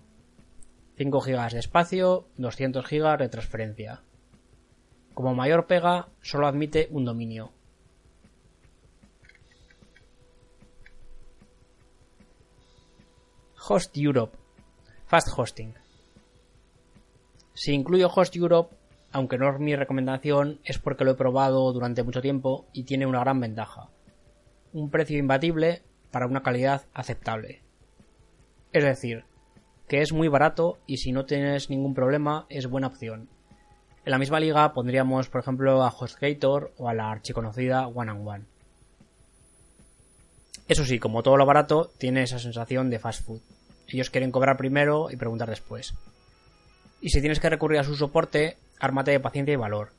5 0.96 1.20
GB 1.20 1.51
de 1.53 1.59
espacio, 1.59 2.29
200 2.37 2.87
GB 2.88 3.18
de 3.18 3.29
transferencia. 3.29 4.03
Como 5.12 5.35
mayor 5.35 5.66
pega, 5.66 6.09
solo 6.22 6.46
admite 6.46 6.88
un 6.90 7.05
dominio. 7.05 7.53
Host 13.70 13.94
Europe. 13.98 14.35
Fast 15.04 15.28
Hosting. 15.37 15.74
Si 17.52 17.74
incluyo 17.74 18.09
Host 18.09 18.35
Europe, 18.35 18.74
aunque 19.12 19.37
no 19.37 19.52
es 19.52 19.61
mi 19.61 19.76
recomendación, 19.76 20.59
es 20.64 20.78
porque 20.78 21.04
lo 21.04 21.11
he 21.11 21.16
probado 21.16 21.70
durante 21.74 22.02
mucho 22.02 22.22
tiempo 22.22 22.64
y 22.72 22.85
tiene 22.85 23.04
una 23.04 23.20
gran 23.20 23.40
ventaja. 23.40 23.90
Un 24.72 24.88
precio 24.88 25.18
imbatible 25.18 25.83
para 26.11 26.26
una 26.26 26.42
calidad 26.42 26.87
aceptable. 26.94 27.61
Es 28.72 28.85
decir, 28.85 29.24
que 29.87 30.00
es 30.00 30.14
muy 30.14 30.28
barato 30.28 30.78
y 30.87 30.96
si 30.96 31.12
no 31.12 31.26
tienes 31.26 31.68
ningún 31.68 31.92
problema 31.92 32.46
es 32.48 32.68
buena 32.68 32.87
opción. 32.87 33.28
En 34.07 34.12
la 34.12 34.18
misma 34.18 34.40
liga 34.40 34.72
pondríamos, 34.72 35.28
por 35.28 35.42
ejemplo, 35.42 35.83
a 35.83 35.90
HostGator 35.90 36.72
o 36.78 36.88
a 36.88 36.94
la 36.94 37.11
archiconocida 37.11 37.87
One 37.87 38.12
and 38.12 38.26
One. 38.26 38.44
Eso 40.68 40.87
sí, 40.87 40.98
como 40.98 41.22
todo 41.22 41.37
lo 41.37 41.44
barato, 41.44 41.90
tiene 41.98 42.22
esa 42.22 42.38
sensación 42.38 42.88
de 42.88 42.98
fast 42.98 43.26
food. 43.26 43.42
Ellos 43.88 44.11
quieren 44.11 44.31
cobrar 44.31 44.57
primero 44.57 45.11
y 45.11 45.16
preguntar 45.16 45.48
después. 45.48 45.94
Y 47.01 47.11
si 47.11 47.20
tienes 47.20 47.40
que 47.40 47.48
recurrir 47.48 47.79
a 47.79 47.85
su 47.85 47.96
soporte, 47.96 48.57
ármate 48.79 49.12
de 49.12 49.20
paciencia 49.20 49.55
y 49.55 49.57
valor. 49.57 49.92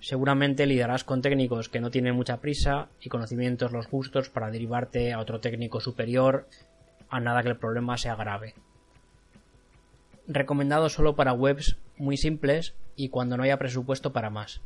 Seguramente 0.00 0.66
lidarás 0.66 1.04
con 1.04 1.22
técnicos 1.22 1.68
que 1.68 1.80
no 1.80 1.90
tienen 1.90 2.14
mucha 2.14 2.36
prisa 2.36 2.88
y 3.00 3.08
conocimientos 3.08 3.72
los 3.72 3.86
justos 3.86 4.28
para 4.28 4.50
derivarte 4.50 5.12
a 5.12 5.20
otro 5.20 5.40
técnico 5.40 5.80
superior 5.80 6.46
a 7.08 7.20
nada 7.20 7.42
que 7.42 7.48
el 7.48 7.56
problema 7.56 7.96
sea 7.96 8.14
grave. 8.14 8.54
Recomendado 10.26 10.88
solo 10.88 11.16
para 11.16 11.32
webs 11.32 11.76
muy 11.96 12.16
simples 12.16 12.74
y 12.94 13.08
cuando 13.08 13.36
no 13.36 13.42
haya 13.42 13.58
presupuesto 13.58 14.12
para 14.12 14.30
más. 14.30 14.60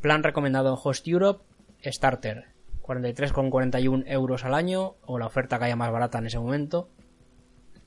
Plan 0.00 0.22
recomendado 0.22 0.70
en 0.70 0.80
Host 0.82 1.06
Europe, 1.06 1.44
Starter, 1.84 2.55
43,41 2.86 4.04
euros 4.06 4.44
al 4.44 4.54
año 4.54 4.94
o 5.04 5.18
la 5.18 5.26
oferta 5.26 5.58
que 5.58 5.64
haya 5.64 5.76
más 5.76 5.90
barata 5.90 6.18
en 6.18 6.26
ese 6.26 6.38
momento. 6.38 6.88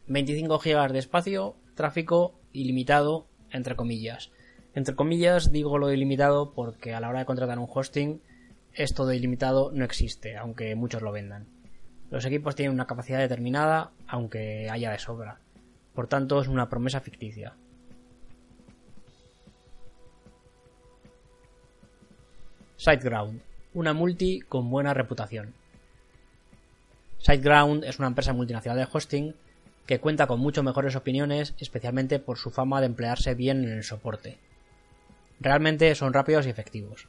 25 0.07 0.59
GB 0.59 0.91
de 0.91 0.99
espacio, 0.99 1.55
tráfico 1.75 2.39
ilimitado, 2.51 3.27
entre 3.51 3.75
comillas. 3.75 4.31
Entre 4.73 4.95
comillas 4.95 5.51
digo 5.51 5.77
lo 5.77 5.91
ilimitado 5.93 6.53
porque 6.53 6.93
a 6.93 6.99
la 6.99 7.09
hora 7.09 7.19
de 7.19 7.25
contratar 7.25 7.59
un 7.59 7.67
hosting 7.73 8.21
esto 8.73 9.05
de 9.05 9.15
ilimitado 9.15 9.71
no 9.73 9.85
existe, 9.85 10.35
aunque 10.37 10.75
muchos 10.75 11.01
lo 11.01 11.11
vendan. 11.11 11.47
Los 12.09 12.25
equipos 12.25 12.55
tienen 12.55 12.73
una 12.73 12.87
capacidad 12.87 13.19
determinada, 13.19 13.91
aunque 14.07 14.69
haya 14.69 14.91
de 14.91 14.99
sobra. 14.99 15.39
Por 15.93 16.07
tanto, 16.07 16.41
es 16.41 16.47
una 16.47 16.69
promesa 16.69 16.99
ficticia. 16.99 17.55
SiteGround 22.77 23.48
una 23.73 23.93
multi 23.93 24.41
con 24.41 24.69
buena 24.69 24.93
reputación. 24.93 25.53
SiteGround 27.19 27.83
es 27.83 27.99
una 27.99 28.07
empresa 28.07 28.33
multinacional 28.33 28.77
de 28.77 28.87
hosting 28.91 29.35
que 29.85 29.99
cuenta 29.99 30.27
con 30.27 30.39
mucho 30.39 30.63
mejores 30.63 30.95
opiniones, 30.95 31.55
especialmente 31.59 32.19
por 32.19 32.37
su 32.37 32.51
fama 32.51 32.79
de 32.79 32.85
emplearse 32.85 33.33
bien 33.33 33.63
en 33.63 33.71
el 33.71 33.83
soporte. 33.83 34.37
Realmente 35.39 35.93
son 35.95 36.13
rápidos 36.13 36.45
y 36.45 36.49
efectivos. 36.49 37.07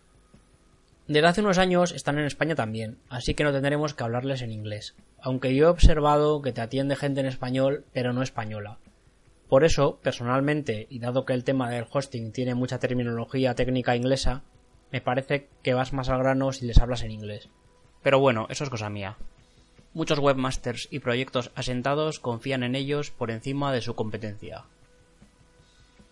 Desde 1.06 1.26
hace 1.26 1.40
unos 1.40 1.58
años 1.58 1.92
están 1.92 2.18
en 2.18 2.24
España 2.24 2.54
también, 2.54 2.98
así 3.08 3.34
que 3.34 3.44
no 3.44 3.52
tendremos 3.52 3.94
que 3.94 4.04
hablarles 4.04 4.42
en 4.42 4.52
inglés, 4.52 4.94
aunque 5.20 5.54
yo 5.54 5.66
he 5.66 5.70
observado 5.70 6.40
que 6.40 6.52
te 6.52 6.60
atiende 6.60 6.96
gente 6.96 7.20
en 7.20 7.26
español, 7.26 7.84
pero 7.92 8.12
no 8.12 8.22
española. 8.22 8.78
Por 9.48 9.64
eso, 9.64 9.98
personalmente, 10.02 10.86
y 10.88 11.00
dado 11.00 11.24
que 11.24 11.32
el 11.32 11.42
tema 11.42 11.68
del 11.68 11.86
hosting 11.90 12.30
tiene 12.30 12.54
mucha 12.54 12.78
terminología 12.78 13.56
técnica 13.56 13.96
inglesa, 13.96 14.44
me 14.92 15.00
parece 15.00 15.48
que 15.62 15.74
vas 15.74 15.92
más 15.92 16.08
al 16.08 16.18
grano 16.18 16.52
si 16.52 16.66
les 16.66 16.78
hablas 16.78 17.02
en 17.02 17.10
inglés. 17.10 17.48
Pero 18.02 18.18
bueno, 18.18 18.46
eso 18.50 18.64
es 18.64 18.70
cosa 18.70 18.90
mía. 18.90 19.16
Muchos 19.92 20.18
webmasters 20.18 20.88
y 20.90 21.00
proyectos 21.00 21.50
asentados 21.54 22.20
confían 22.20 22.62
en 22.62 22.74
ellos 22.74 23.10
por 23.10 23.30
encima 23.30 23.72
de 23.72 23.80
su 23.80 23.94
competencia. 23.94 24.64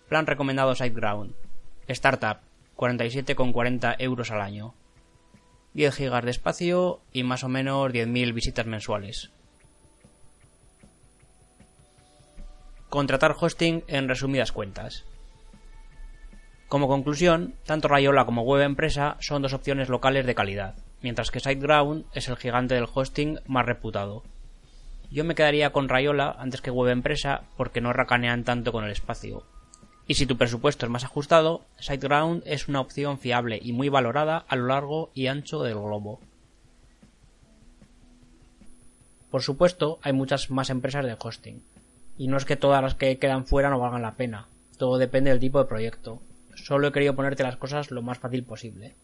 Plan 0.09 0.27
recomendado 0.27 0.75
SiteGround. 0.75 1.35
Startup, 1.87 2.39
47,40 2.77 3.97
euros 3.99 4.31
al 4.31 4.41
año. 4.41 4.75
10 5.75 5.95
gigas 5.95 6.25
de 6.25 6.31
espacio 6.31 7.01
y 7.13 7.23
más 7.23 7.45
o 7.45 7.49
menos 7.49 7.93
10.000 7.93 8.35
visitas 8.35 8.67
mensuales. 8.67 9.31
Contratar 12.89 13.37
hosting 13.39 13.85
en 13.87 14.09
resumidas 14.09 14.51
cuentas. 14.51 15.05
Como 16.69 16.87
conclusión, 16.87 17.55
tanto 17.65 17.89
Rayola 17.89 18.27
como 18.27 18.43
Web 18.43 18.61
Empresa 18.61 19.17
son 19.21 19.41
dos 19.41 19.55
opciones 19.55 19.89
locales 19.89 20.27
de 20.27 20.35
calidad, 20.35 20.75
mientras 21.01 21.31
que 21.31 21.41
SiteGround 21.41 22.05
es 22.13 22.29
el 22.29 22.37
gigante 22.37 22.75
del 22.75 22.89
hosting 22.93 23.39
más 23.47 23.65
reputado. 23.65 24.23
Yo 25.11 25.25
me 25.25 25.35
quedaría 25.35 25.73
con 25.73 25.89
Rayola 25.89 26.37
antes 26.39 26.61
que 26.61 26.71
Web 26.71 26.93
Empresa 26.93 27.45
porque 27.57 27.81
no 27.81 27.95
racanean 27.95 28.45
tanto 28.45 28.71
con 28.71 28.85
el 28.85 28.91
espacio. 28.91 29.45
Y 30.07 30.15
si 30.15 30.27
tu 30.27 30.37
presupuesto 30.37 30.85
es 30.85 30.93
más 30.93 31.05
ajustado, 31.05 31.65
SiteGround 31.81 32.43
es 32.45 32.69
una 32.69 32.83
opción 32.83 33.19
fiable 33.19 33.59
y 33.63 33.73
muy 33.73 33.89
valorada 33.89 34.45
a 34.47 34.55
lo 34.55 34.67
largo 34.67 35.11
y 35.15 35.29
ancho 35.29 35.63
del 35.63 35.77
globo. 35.77 36.21
Por 39.31 39.43
supuesto, 39.43 40.01
hay 40.03 40.13
muchas 40.13 40.51
más 40.51 40.69
empresas 40.69 41.07
de 41.07 41.17
hosting, 41.19 41.63
y 42.19 42.29
no 42.29 42.37
es 42.37 42.45
que 42.45 42.57
todas 42.57 42.83
las 42.83 42.95
que 42.95 43.19
quedan 43.19 43.47
fuera 43.47 43.71
no 43.71 43.79
valgan 43.79 44.03
la 44.03 44.17
pena, 44.17 44.49
todo 44.77 44.99
depende 44.99 45.31
del 45.31 45.41
tipo 45.41 45.59
de 45.59 45.65
proyecto. 45.65 46.21
Solo 46.65 46.89
he 46.89 46.93
querido 46.93 47.15
ponerte 47.15 47.43
las 47.43 47.57
cosas 47.57 47.91
lo 47.91 48.03
más 48.03 48.19
fácil 48.19 48.45
posible. 48.45 48.95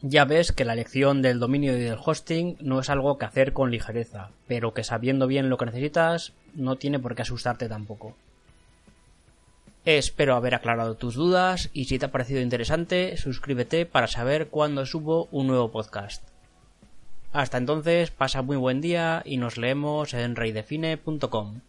Ya 0.00 0.24
ves 0.24 0.50
que 0.50 0.64
la 0.64 0.72
elección 0.72 1.22
del 1.22 1.38
dominio 1.38 1.76
y 1.76 1.80
del 1.80 1.98
hosting 2.04 2.56
no 2.60 2.80
es 2.80 2.90
algo 2.90 3.18
que 3.18 3.24
hacer 3.24 3.52
con 3.52 3.70
ligereza, 3.70 4.30
pero 4.48 4.74
que 4.74 4.82
sabiendo 4.82 5.28
bien 5.28 5.48
lo 5.48 5.58
que 5.58 5.66
necesitas 5.66 6.32
no 6.54 6.76
tiene 6.76 6.98
por 6.98 7.14
qué 7.14 7.22
asustarte 7.22 7.68
tampoco. 7.68 8.16
Espero 9.84 10.34
haber 10.34 10.54
aclarado 10.54 10.96
tus 10.96 11.14
dudas 11.14 11.70
y 11.72 11.84
si 11.84 11.98
te 11.98 12.06
ha 12.06 12.10
parecido 12.10 12.40
interesante, 12.40 13.16
suscríbete 13.16 13.86
para 13.86 14.08
saber 14.08 14.48
cuándo 14.48 14.86
subo 14.86 15.28
un 15.30 15.46
nuevo 15.46 15.70
podcast. 15.70 16.24
Hasta 17.32 17.58
entonces, 17.58 18.10
pasa 18.10 18.42
muy 18.42 18.56
buen 18.56 18.80
día 18.80 19.22
y 19.24 19.38
nos 19.38 19.56
leemos 19.56 20.14
en 20.14 20.36
reydefine.com. 20.36 21.60